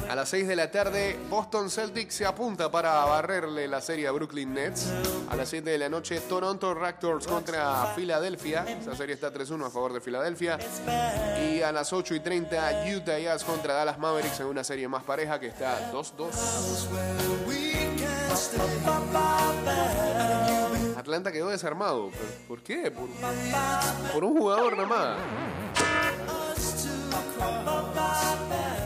a 0.10 0.15
las 0.15 0.30
6 0.30 0.47
de 0.47 0.56
la 0.56 0.71
tarde, 0.71 1.17
Boston 1.30 1.69
Celtics 1.69 2.15
se 2.15 2.25
apunta 2.25 2.71
para 2.71 3.04
barrerle 3.06 3.67
la 3.67 3.82
serie 3.82 4.08
a 4.08 4.12
Brooklyn 4.12 4.54
Nets. 4.54 4.88
A 5.30 5.36
las 5.36 5.49
7 5.49 5.69
de 5.69 5.78
la 5.78 5.89
noche, 5.89 6.19
Toronto 6.21 6.73
Raptors 6.73 7.28
contra 7.28 7.93
Filadelfia. 7.95 8.65
Esa 8.67 8.95
serie 8.95 9.15
está 9.15 9.34
3-1 9.34 9.65
a 9.65 9.69
favor 9.69 9.93
de 9.93 10.01
Filadelfia. 10.01 10.58
Y 11.51 11.62
a 11.62 11.71
las 11.71 11.91
8 11.93 12.15
y 12.15 12.19
30, 12.19 12.86
Utah 12.95 13.19
Jazz 13.19 13.43
contra 13.43 13.73
Dallas 13.73 13.97
Mavericks 13.97 14.39
en 14.39 14.47
una 14.47 14.63
serie 14.63 14.88
más 14.88 15.04
pareja 15.04 15.39
que 15.39 15.47
está 15.47 15.91
2-2. 15.91 16.30
Atlanta 21.05 21.31
quedó 21.31 21.49
desarmado. 21.49 22.09
¿Pero 22.09 22.29
¿Por 22.47 22.63
qué? 22.63 22.91
Por, 24.11 24.23
un 24.23 24.37
jugador 24.39 24.75
nada 24.75 24.87
más. 24.87 25.17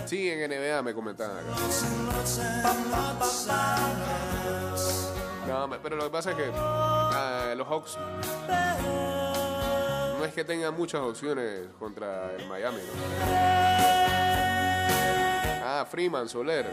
Sí, 0.06 0.30
en 0.30 0.50
NBA 0.50 0.82
me 0.82 0.94
comentaban 0.94 1.38
acá. 1.38 1.56
No, 5.48 5.70
pero 5.82 5.96
lo 5.96 6.04
que 6.04 6.10
pasa 6.10 6.32
es 6.32 6.36
que 6.36 6.48
los 7.56 7.68
Hawks 7.68 7.98
no 10.18 10.26
es 10.26 10.34
que 10.34 10.44
tengan 10.44 10.76
muchas 10.76 11.00
opciones 11.00 11.70
contra 11.80 12.36
el 12.36 12.46
Miami, 12.50 12.80
¿no? 12.80 12.92
Ah, 15.64 15.88
Freeman, 15.90 16.28
Soler. 16.28 16.66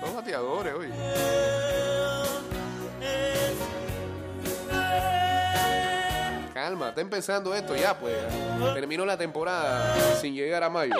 Dos 0.00 0.12
bateadores 0.12 0.74
hoy. 0.74 0.88
Calma, 6.82 6.88
está 6.88 7.00
empezando 7.00 7.54
esto 7.54 7.76
ya, 7.76 7.96
pues. 7.96 8.16
Terminó 8.74 9.06
la 9.06 9.16
temporada 9.16 9.94
sin 10.20 10.34
llegar 10.34 10.64
a 10.64 10.68
mayo. 10.70 10.94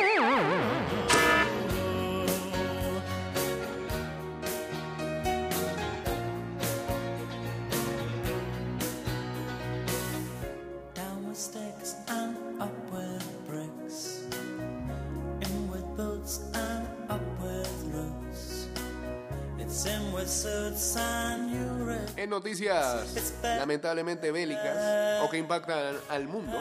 Noticias 22.33 23.35
lamentablemente 23.43 24.33
bélicas 24.33 25.23
o 25.23 25.29
que 25.31 25.37
impactan 25.39 25.97
al 26.09 26.27
mundo, 26.27 26.59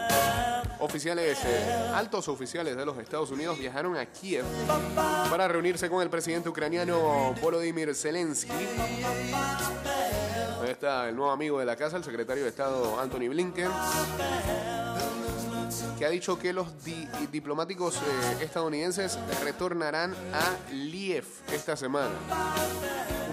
oficiales, 0.79 1.37
eh, 1.45 1.91
altos 1.95 2.27
oficiales 2.27 2.75
de 2.75 2.85
los 2.85 2.97
Estados 2.99 3.31
Unidos 3.31 3.57
viajaron 3.57 3.95
a 3.97 4.05
Kiev 4.05 4.43
para 5.29 5.47
reunirse 5.47 5.89
con 5.89 6.01
el 6.03 6.09
presidente 6.09 6.49
ucraniano 6.49 7.33
Volodymyr 7.41 7.95
Zelensky. 7.95 8.51
Ahí 10.61 10.69
está 10.69 11.07
el 11.09 11.15
nuevo 11.15 11.31
amigo 11.31 11.57
de 11.59 11.65
la 11.65 11.75
casa, 11.77 11.95
el 11.97 12.03
secretario 12.03 12.43
de 12.43 12.49
Estado 12.49 12.99
Anthony 12.99 13.29
Blinken, 13.29 13.69
que 15.97 16.05
ha 16.05 16.09
dicho 16.09 16.37
que 16.37 16.51
los 16.51 16.83
di- 16.83 17.07
diplomáticos 17.31 17.95
eh, 17.95 17.99
estadounidenses 18.43 19.17
retornarán 19.43 20.13
a 20.33 20.71
Liev 20.73 21.25
esta 21.53 21.77
semana 21.77 22.11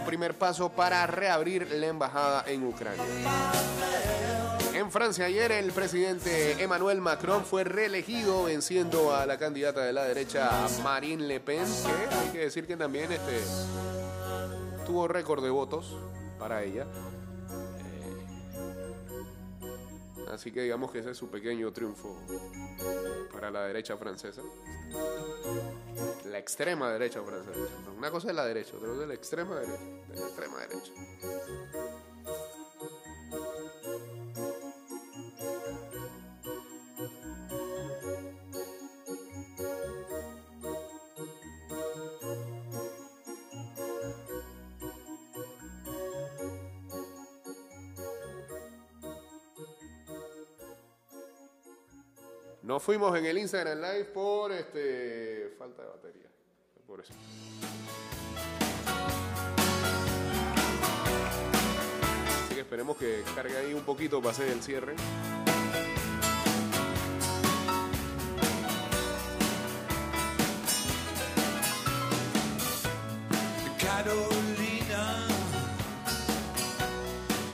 primer 0.08 0.32
paso 0.32 0.70
para 0.70 1.06
reabrir 1.06 1.70
la 1.70 1.86
embajada 1.86 2.42
en 2.46 2.66
Ucrania. 2.66 3.04
En 4.72 4.90
Francia 4.90 5.26
ayer 5.26 5.52
el 5.52 5.70
presidente 5.70 6.62
Emmanuel 6.62 7.02
Macron 7.02 7.44
fue 7.44 7.62
reelegido 7.62 8.44
venciendo 8.44 9.14
a 9.14 9.26
la 9.26 9.36
candidata 9.36 9.84
de 9.84 9.92
la 9.92 10.04
derecha 10.04 10.50
Marine 10.82 11.26
Le 11.26 11.40
Pen, 11.40 11.62
que 11.84 12.16
hay 12.16 12.28
que 12.32 12.38
decir 12.38 12.66
que 12.66 12.78
también 12.78 13.12
este, 13.12 13.38
tuvo 14.86 15.08
récord 15.08 15.44
de 15.44 15.50
votos 15.50 15.94
para 16.38 16.62
ella. 16.62 16.86
Así 20.30 20.52
que 20.52 20.62
digamos 20.62 20.90
que 20.90 21.00
ese 21.00 21.10
es 21.10 21.16
su 21.16 21.30
pequeño 21.30 21.72
triunfo 21.72 22.16
para 23.32 23.50
la 23.50 23.66
derecha 23.66 23.96
francesa. 23.96 24.42
La 26.26 26.38
extrema 26.38 26.90
derecha 26.90 27.22
francesa. 27.22 27.60
Una 27.96 28.10
cosa 28.10 28.28
es 28.28 28.34
la 28.34 28.44
derecha, 28.44 28.76
otra 28.76 28.88
cosa 28.88 29.02
es 29.02 29.08
la 29.08 29.14
extrema 29.14 29.54
derecha. 29.56 29.82
De 30.08 30.20
la 30.20 30.26
extrema 30.26 30.58
derecha. 30.58 30.92
No 52.78 52.80
fuimos 52.80 53.18
en 53.18 53.26
el 53.26 53.36
Instagram 53.38 53.80
Live 53.80 54.04
por 54.14 54.52
este 54.52 55.52
falta 55.58 55.82
de 55.82 55.88
batería. 55.88 56.28
Por 56.86 57.00
eso. 57.00 57.12
Así 62.44 62.54
que 62.54 62.60
esperemos 62.60 62.96
que 62.96 63.24
cargue 63.34 63.56
ahí 63.56 63.74
un 63.74 63.82
poquito 63.82 64.20
para 64.20 64.30
hacer 64.30 64.46
el 64.50 64.62
cierre. 64.62 64.94
Carolina, 73.98 75.26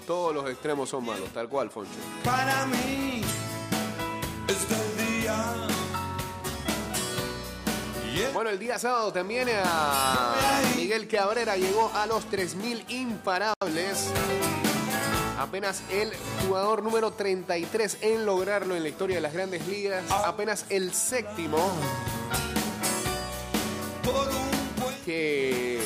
Todos 0.07 0.35
los 0.35 0.51
extremos 0.51 0.89
son 0.89 1.05
malos, 1.05 1.29
tal 1.31 1.49
cual, 1.49 1.71
Foncho. 1.71 1.91
para 2.25 2.67
mí 2.67 3.23
este 4.49 4.75
día. 4.75 4.94
El 8.51 8.59
día 8.59 8.79
sábado 8.79 9.11
también 9.13 9.49
a 9.65 10.35
Miguel 10.77 11.09
Cabrera 11.09 11.57
llegó 11.57 11.91
a 11.95 12.07
los 12.07 12.29
3.000 12.29 12.85
imparables. 12.91 14.11
Apenas 15.39 15.83
el 15.91 16.13
jugador 16.47 16.83
número 16.83 17.13
33 17.13 17.99
en 18.03 18.27
lograrlo 18.27 18.77
en 18.77 18.83
la 18.83 18.89
historia 18.91 19.17
de 19.17 19.23
las 19.23 19.33
grandes 19.33 19.67
ligas. 19.67 20.05
Apenas 20.11 20.67
el 20.69 20.93
séptimo 20.93 21.59
que 25.05 25.81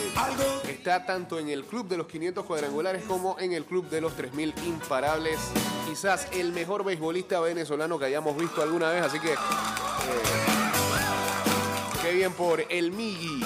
está 0.68 1.06
tanto 1.06 1.38
en 1.38 1.48
el 1.48 1.64
club 1.64 1.86
de 1.88 1.96
los 1.96 2.06
500 2.08 2.44
cuadrangulares 2.44 3.04
como 3.04 3.38
en 3.38 3.52
el 3.52 3.64
club 3.64 3.88
de 3.88 4.00
los 4.00 4.16
3.000 4.16 4.52
imparables. 4.66 5.38
Quizás 5.88 6.26
el 6.32 6.52
mejor 6.52 6.84
beisbolista 6.84 7.40
venezolano 7.40 7.98
que 7.98 8.06
hayamos 8.06 8.36
visto 8.36 8.62
alguna 8.62 8.90
vez. 8.90 9.02
Así 9.04 9.20
que... 9.20 9.32
eh, 9.32 10.57
bien 12.18 12.32
por 12.32 12.64
el 12.68 12.90
Migi. 12.90 13.44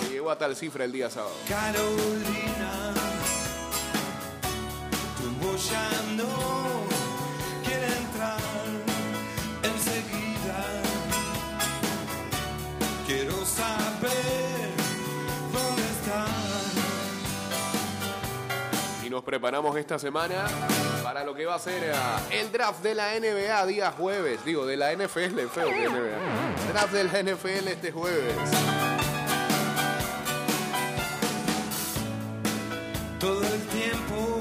Que 0.00 0.08
llegó 0.10 0.30
a 0.30 0.38
tal 0.38 0.54
cifra 0.54 0.84
el 0.84 0.92
día 0.92 1.10
sábado. 1.10 1.34
Carolina, 1.48 2.94
voz 5.40 5.70
ya 5.70 5.90
no 6.16 7.01
nos 19.12 19.22
preparamos 19.22 19.76
esta 19.76 19.98
semana 19.98 20.46
para 21.02 21.22
lo 21.22 21.34
que 21.34 21.44
va 21.44 21.56
a 21.56 21.58
ser 21.58 21.92
ah, 21.94 22.18
el 22.30 22.50
draft 22.50 22.82
de 22.82 22.94
la 22.94 23.12
NBA 23.20 23.66
día 23.66 23.92
jueves. 23.92 24.42
Digo, 24.42 24.64
de 24.64 24.78
la 24.78 24.90
NFL, 24.94 25.38
feo 25.52 25.68
que 25.68 25.86
NBA. 25.86 26.72
Draft 26.72 26.92
de 26.94 27.04
la 27.04 27.22
NFL 27.22 27.68
este 27.68 27.92
jueves. 27.92 28.34
todo 33.20 33.44
el 33.44 33.60
tiempo. 33.68 34.31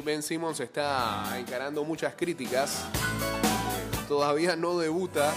Ben 0.00 0.22
Simmons 0.22 0.60
está 0.60 1.24
encarando 1.38 1.84
muchas 1.84 2.14
críticas. 2.14 2.84
Eh, 2.94 3.96
Todavía 4.08 4.54
no 4.56 4.78
debuta 4.78 5.32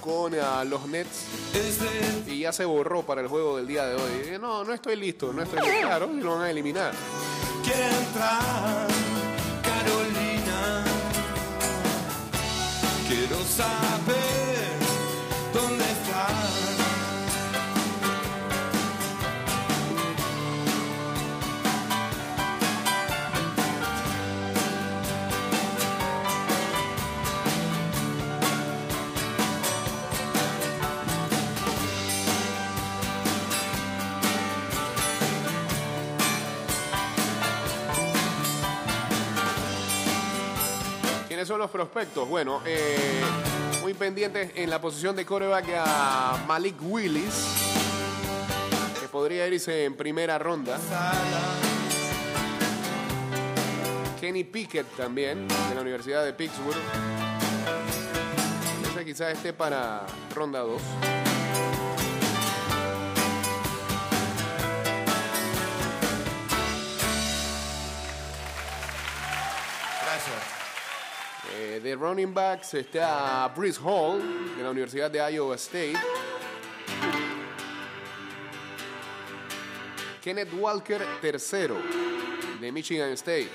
con 0.00 0.34
ah, 0.34 0.64
los 0.64 0.86
Nets 0.86 1.26
y 2.26 2.40
ya 2.40 2.52
se 2.52 2.64
borró 2.64 3.02
para 3.02 3.20
el 3.20 3.28
juego 3.28 3.56
del 3.58 3.66
día 3.66 3.86
de 3.86 3.94
hoy. 3.94 4.10
Eh, 4.24 4.38
No, 4.40 4.64
no 4.64 4.72
estoy 4.72 4.96
listo, 4.96 5.32
no 5.32 5.42
estoy 5.42 5.60
listo. 5.60 5.80
Claro, 5.86 6.06
lo 6.12 6.34
van 6.36 6.42
a 6.44 6.50
eliminar. 6.50 6.92
Carolina. 9.62 10.84
Quiero 13.06 13.36
saber 13.44 14.27
¿Quiénes 41.38 41.46
son 41.46 41.60
los 41.60 41.70
prospectos? 41.70 42.28
Bueno, 42.28 42.62
eh, 42.66 43.20
muy 43.80 43.94
pendientes 43.94 44.50
en 44.56 44.68
la 44.68 44.80
posición 44.80 45.14
de 45.14 45.24
coreback 45.24 45.66
a 45.76 46.44
Malik 46.48 46.74
Willis, 46.82 47.46
que 49.00 49.06
podría 49.06 49.46
irse 49.46 49.84
en 49.84 49.96
primera 49.96 50.36
ronda. 50.40 50.76
Kenny 54.20 54.42
Pickett 54.42 54.88
también, 54.96 55.46
de 55.46 55.74
la 55.76 55.80
Universidad 55.80 56.24
de 56.24 56.32
Pittsburgh. 56.32 56.74
Ese 58.90 59.04
quizás 59.04 59.32
esté 59.32 59.52
para 59.52 60.06
ronda 60.34 60.58
2. 60.58 60.82
De 71.88 71.96
running 71.96 72.34
backs 72.34 72.74
está 72.74 73.50
Brice 73.56 73.80
Hall, 73.82 74.20
de 74.58 74.62
la 74.62 74.70
Universidad 74.70 75.10
de 75.10 75.32
Iowa 75.32 75.54
State. 75.54 75.96
Kenneth 80.22 80.52
Walker, 80.52 81.02
tercero, 81.22 81.76
de 82.60 82.72
Michigan 82.72 83.08
State. 83.12 83.48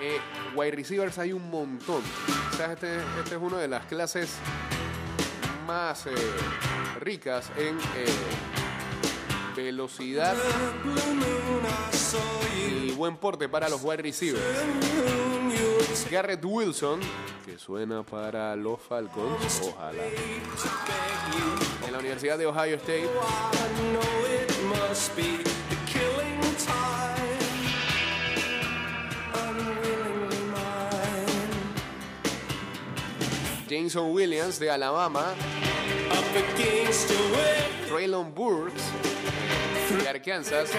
Eh, 0.00 0.18
wide 0.56 0.72
receivers 0.72 1.18
hay 1.18 1.32
un 1.32 1.48
montón. 1.48 2.02
Quizás 2.50 2.70
este, 2.70 2.96
este 2.96 3.36
es 3.36 3.40
una 3.40 3.58
de 3.58 3.68
las 3.68 3.84
clases 3.84 4.38
más 5.68 6.06
eh, 6.06 6.10
ricas 6.98 7.52
en 7.56 7.78
eh, 7.78 8.06
velocidad 9.54 10.34
y 12.56 12.90
buen 12.90 13.16
porte 13.18 13.48
para 13.48 13.68
los 13.68 13.84
wide 13.84 14.02
receivers. 14.02 15.17
Garrett 16.10 16.44
Wilson, 16.44 17.00
que 17.44 17.58
suena 17.58 18.02
para 18.02 18.54
los 18.56 18.80
Falcons, 18.80 19.62
ojalá. 19.62 20.02
En 21.86 21.92
la 21.92 21.98
Universidad 21.98 22.38
de 22.38 22.46
Ohio 22.46 22.76
State. 22.76 23.08
Jameson 33.68 34.12
Williams 34.12 34.58
de 34.58 34.70
Alabama. 34.70 35.34
Traylon 37.88 38.34
Burks 38.34 38.82
de 40.02 40.08
Arkansas. 40.08 40.70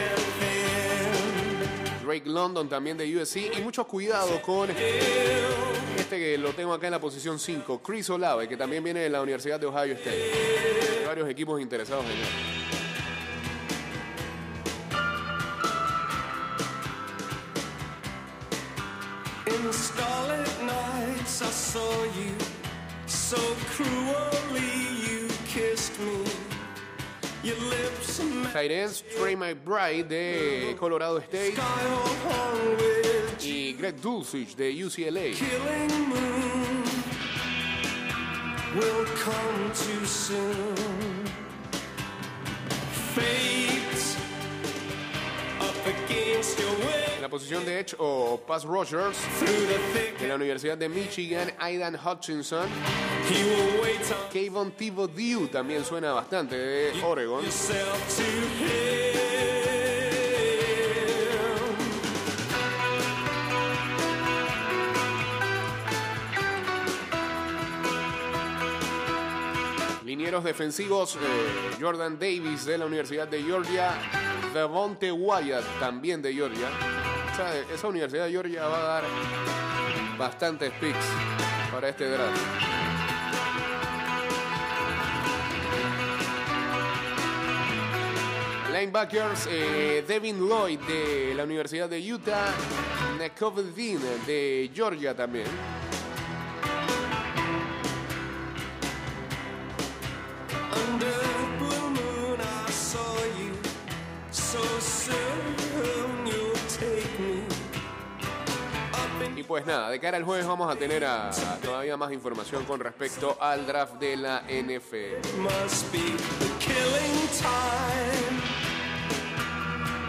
Drake 2.10 2.28
London 2.28 2.68
también 2.68 2.98
de 2.98 3.06
USC. 3.16 3.56
Y 3.56 3.62
mucho 3.62 3.86
cuidado 3.86 4.42
con 4.42 4.68
este 4.72 6.18
que 6.18 6.40
lo 6.40 6.54
tengo 6.54 6.74
acá 6.74 6.88
en 6.88 6.94
la 6.94 7.00
posición 7.00 7.38
5, 7.38 7.84
Chris 7.84 8.10
Olave, 8.10 8.48
que 8.48 8.58
también 8.58 8.84
viene 8.84 9.02
de 9.02 9.12
la 9.12 9.22
Universidad 9.22 9.60
de 9.60 9.68
Ohio 9.68 9.94
State. 9.94 10.32
Hay 11.02 11.06
varios 11.06 11.30
equipos 11.30 11.62
interesados 11.62 12.06
en 12.06 12.12
él. 12.12 12.18
I 21.42 21.52
saw 21.52 22.04
you. 22.04 22.36
So 23.06 23.38
cruelly, 23.70 24.62
you 25.08 25.30
kissed 25.48 25.98
me. 26.00 26.59
Ends, 28.72 29.04
Trey 29.18 29.36
McBride 29.36 30.08
de 30.08 30.76
Colorado 30.78 31.20
State 31.20 31.56
y 33.42 33.74
Greg 33.74 34.02
Dulcich 34.02 34.56
de 34.56 34.72
UCLA. 34.84 35.34
Will 38.76 39.06
come 39.16 39.72
too 39.74 40.06
soon. 40.06 41.00
En 47.16 47.22
la 47.22 47.30
posición 47.30 47.66
de 47.66 47.80
Edge 47.80 47.96
o 47.98 48.40
Pass 48.46 48.64
thick, 48.64 50.20
de 50.20 50.28
la 50.28 50.36
Universidad 50.36 50.78
de 50.78 50.88
Michigan, 50.88 51.52
Aidan 51.60 51.96
Hutchinson. 51.96 52.70
Kayvon 54.32 54.72
Thibodeau 54.72 55.48
también 55.48 55.84
suena 55.84 56.14
bastante 56.14 56.56
de 56.56 57.04
Oregon. 57.04 57.44
to 57.44 58.24
him. 58.24 59.00
Linieros 70.10 70.44
defensivos, 70.44 71.16
eh, 71.18 71.78
Jordan 71.80 72.18
Davis 72.18 72.66
de 72.66 72.80
la 72.80 72.88
Universidad 72.88 73.28
de 73.28 73.44
Georgia, 73.44 73.94
Devonte 74.54 75.12
Wyatt 75.12 75.64
también 75.80 76.20
de 76.20 76.34
Georgia. 76.34 76.68
O 77.32 77.36
sea, 77.36 77.56
esa 77.56 77.88
Universidad 77.88 78.26
de 78.26 78.32
Georgia 78.32 78.68
va 78.68 78.80
a 78.80 78.84
dar 78.84 79.04
bastantes 80.18 80.72
picks 80.80 81.06
para 81.72 81.90
este 81.90 82.10
draft. 82.10 82.99
Linebackers, 88.80 89.48
eh, 89.52 90.06
Devin 90.08 90.40
Lloyd 90.48 90.80
de 90.88 91.34
la 91.36 91.44
Universidad 91.44 91.90
de 91.90 92.00
Utah, 92.14 92.54
Nakovedin 93.20 94.00
de 94.26 94.72
Georgia 94.74 95.14
también. 95.14 95.48
Y 109.36 109.44
pues 109.44 109.66
nada, 109.66 109.90
de 109.90 110.00
cara 110.00 110.18
al 110.18 110.24
jueves 110.24 110.46
vamos 110.46 110.72
a 110.72 110.76
tener 110.78 111.06
a- 111.06 111.30
a 111.30 111.56
todavía 111.62 111.96
más 111.98 112.12
información 112.12 112.66
con 112.66 112.80
respecto 112.80 113.38
al 113.40 113.66
draft 113.66 113.96
de 113.96 114.18
la 114.18 114.44
NFL. 114.48 115.22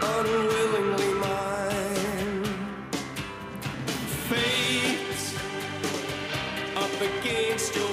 Unwillingly 0.01 1.13
mine. 1.15 2.45
Fate 4.29 5.35
up 6.77 7.01
against 7.01 7.75
your 7.75 7.90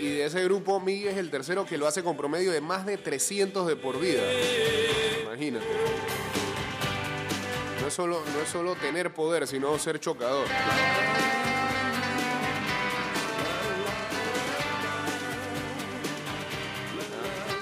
y, 0.00 0.16
de 0.16 0.24
ese 0.24 0.42
grupo, 0.44 0.80
Miguel 0.80 1.12
es 1.12 1.18
el 1.18 1.30
tercero 1.30 1.64
que 1.66 1.78
lo 1.78 1.86
hace 1.86 2.02
con 2.02 2.16
promedio 2.16 2.52
de 2.52 2.60
más 2.60 2.86
de 2.86 2.98
300 2.98 3.66
de 3.66 3.76
por 3.76 3.98
vida. 4.00 4.22
Imagínate. 5.22 5.66
No 7.80 7.88
es 7.88 7.94
solo, 7.94 8.22
no 8.34 8.40
es 8.40 8.48
solo 8.48 8.74
tener 8.76 9.12
poder, 9.12 9.46
sino 9.46 9.78
ser 9.78 10.00
chocador. 10.00 10.46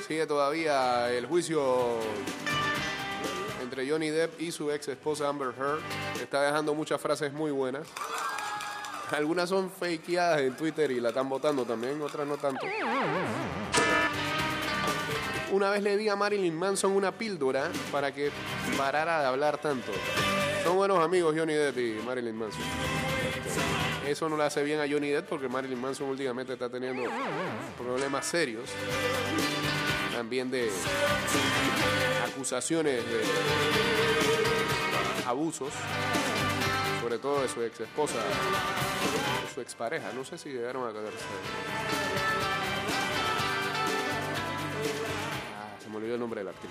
Sigue 0.06 0.26
todavía 0.26 1.10
el 1.10 1.26
juicio 1.26 1.98
entre 3.62 3.88
Johnny 3.88 4.10
Depp 4.10 4.40
y 4.40 4.52
su 4.52 4.70
ex 4.70 4.88
esposa 4.88 5.28
Amber 5.28 5.54
Heard. 5.58 5.80
Está 6.22 6.42
dejando 6.42 6.74
muchas 6.74 7.00
frases 7.00 7.32
muy 7.32 7.50
buenas. 7.50 7.88
Algunas 9.12 9.48
son 9.48 9.70
fakeadas 9.70 10.40
en 10.40 10.56
Twitter 10.56 10.90
y 10.90 11.00
la 11.00 11.10
están 11.10 11.28
votando 11.28 11.64
también, 11.64 12.00
otras 12.00 12.26
no 12.26 12.36
tanto. 12.38 12.66
Una 15.52 15.68
vez 15.68 15.82
le 15.82 15.98
di 15.98 16.08
a 16.08 16.16
Marilyn 16.16 16.54
Manson 16.54 16.92
una 16.92 17.12
píldora 17.12 17.70
para 17.90 18.14
que 18.14 18.30
parara 18.78 19.20
de 19.20 19.26
hablar 19.26 19.58
tanto. 19.58 19.92
Son 20.64 20.76
buenos 20.76 20.98
amigos 21.04 21.34
Johnny 21.36 21.52
Depp 21.52 21.76
y 21.76 22.00
Marilyn 22.06 22.36
Manson. 22.36 22.62
Eso 24.06 24.28
no 24.28 24.36
le 24.36 24.44
hace 24.44 24.62
bien 24.62 24.80
a 24.80 24.88
Johnny 24.90 25.10
Depp 25.10 25.28
porque 25.28 25.48
Marilyn 25.48 25.78
Manson 25.78 26.08
últimamente 26.08 26.54
está 26.54 26.70
teniendo 26.70 27.02
problemas 27.76 28.24
serios. 28.24 28.70
También 30.14 30.50
de 30.50 30.70
acusaciones 32.24 33.04
de 33.04 33.22
abusos, 35.26 35.72
sobre 37.02 37.18
todo 37.18 37.42
de 37.42 37.48
su 37.48 37.60
ex 37.62 37.80
esposa, 37.80 38.14
su 39.52 39.60
expareja. 39.60 40.12
No 40.12 40.24
sé 40.24 40.38
si 40.38 40.50
llegaron 40.50 40.88
a 40.88 40.92
caerse. 40.92 41.18
Ah, 45.58 45.76
se 45.82 45.88
me 45.88 45.96
olvidó 45.96 46.14
el 46.14 46.20
nombre 46.20 46.40
de 46.40 46.44
la 46.44 46.50
actriz. 46.52 46.70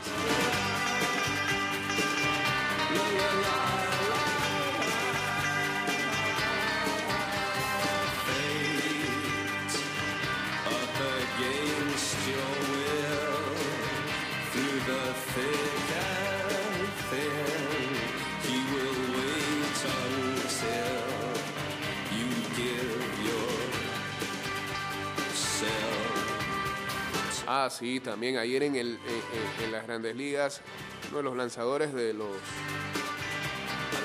Ah, 27.54 27.70
sí, 27.70 28.00
también 28.00 28.38
ayer 28.38 28.64
en, 28.64 28.78
el, 28.78 28.88
en, 29.06 29.60
en- 29.60 29.66
en 29.66 29.72
las 29.74 29.86
grandes 29.86 30.16
ligas, 30.16 30.62
uno 31.10 31.18
de 31.18 31.24
los 31.24 31.36
lanzadores 31.36 31.94
de 31.94 32.14
los 32.14 32.30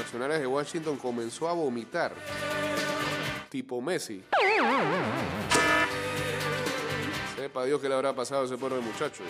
Nacionales 0.00 0.40
de 0.40 0.48
Washington 0.48 0.96
comenzó 0.96 1.48
a 1.48 1.52
vomitar, 1.52 2.12
tipo 3.48 3.80
Messi. 3.80 4.20
Sepa 7.36 7.64
Dios 7.66 7.80
que 7.80 7.88
le 7.88 7.94
habrá 7.94 8.12
pasado 8.16 8.42
a 8.42 8.44
ese 8.46 8.58
pobre 8.58 8.80
muchacho. 8.80 9.22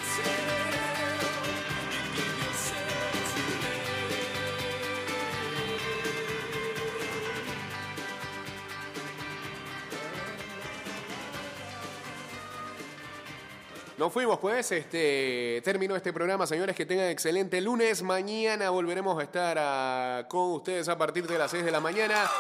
Nos 13.99 14.12
fuimos 14.12 14.38
pues, 14.38 14.72
este 14.72 15.62
terminó 15.64 15.97
este 15.97 16.12
programa, 16.12 16.47
señores, 16.47 16.76
que 16.76 16.84
tengan 16.84 17.07
excelente 17.07 17.62
lunes. 17.62 18.03
Mañana 18.03 18.68
volveremos 18.68 19.18
a 19.18 19.22
estar 19.22 19.57
ah, 19.59 20.26
con 20.28 20.53
ustedes 20.53 20.86
a 20.90 20.99
partir 20.99 21.26
de 21.26 21.38
las 21.38 21.51
6 21.51 21.64
de 21.64 21.70
la 21.70 21.80
mañana. 21.80 22.30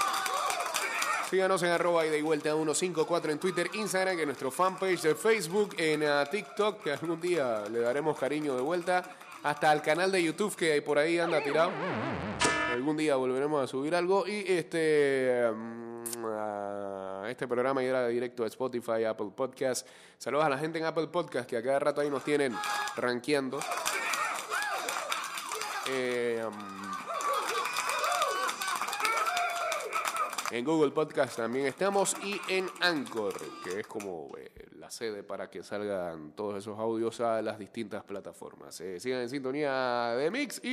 Síganos 1.30 1.62
en 1.62 1.70
arroba 1.70 2.04
y 2.04 2.20
vuelta 2.20 2.50
154 2.50 3.32
en 3.32 3.38
Twitter, 3.38 3.70
Instagram, 3.72 4.18
en 4.18 4.26
nuestro 4.26 4.50
fanpage 4.50 5.00
de 5.00 5.14
Facebook, 5.14 5.74
en 5.78 6.04
ah, 6.04 6.26
TikTok, 6.30 6.82
que 6.82 6.92
algún 6.92 7.18
día 7.22 7.64
le 7.70 7.80
daremos 7.80 8.18
cariño 8.18 8.54
de 8.54 8.60
vuelta, 8.60 9.16
hasta 9.42 9.70
al 9.70 9.80
canal 9.80 10.12
de 10.12 10.22
YouTube 10.22 10.54
que 10.54 10.82
por 10.82 10.98
ahí 10.98 11.18
anda 11.18 11.42
tirado. 11.42 11.70
Algún 12.70 12.98
día 12.98 13.16
volveremos 13.16 13.64
a 13.64 13.66
subir 13.66 13.94
algo 13.94 14.26
y 14.26 14.44
este 14.46 15.50
mm, 15.50 15.86
ah, 17.26 17.30
este 17.30 17.48
programa 17.48 17.82
irá 17.82 18.06
directo 18.08 18.44
a 18.44 18.46
Spotify, 18.46 19.04
Apple 19.04 19.30
Podcast. 19.34 19.86
Saludos 20.18 20.44
a 20.44 20.48
la 20.48 20.58
gente 20.58 20.78
en 20.78 20.84
Apple 20.84 21.08
Podcast 21.08 21.48
que 21.48 21.56
a 21.56 21.62
cada 21.62 21.78
rato 21.78 22.00
ahí 22.00 22.08
nos 22.08 22.24
tienen 22.24 22.54
rankeando. 22.96 23.58
Eh, 25.88 26.44
mm, 26.48 26.86
En 30.52 30.64
Google 30.64 30.92
Podcast 30.92 31.36
también 31.36 31.66
estamos 31.66 32.14
y 32.22 32.40
en 32.48 32.70
Anchor, 32.80 33.34
que 33.64 33.80
es 33.80 33.86
como 33.88 34.30
eh, 34.38 34.48
la 34.78 34.88
sede 34.92 35.24
para 35.24 35.50
que 35.50 35.64
salgan 35.64 36.36
todos 36.36 36.56
esos 36.58 36.78
audios 36.78 37.20
a 37.20 37.42
las 37.42 37.58
distintas 37.58 38.04
plataformas. 38.04 38.80
Eh, 38.80 39.00
sigan 39.00 39.22
en 39.22 39.28
sintonía 39.28 40.14
de 40.16 40.30
Mix 40.30 40.60
y 40.62 40.68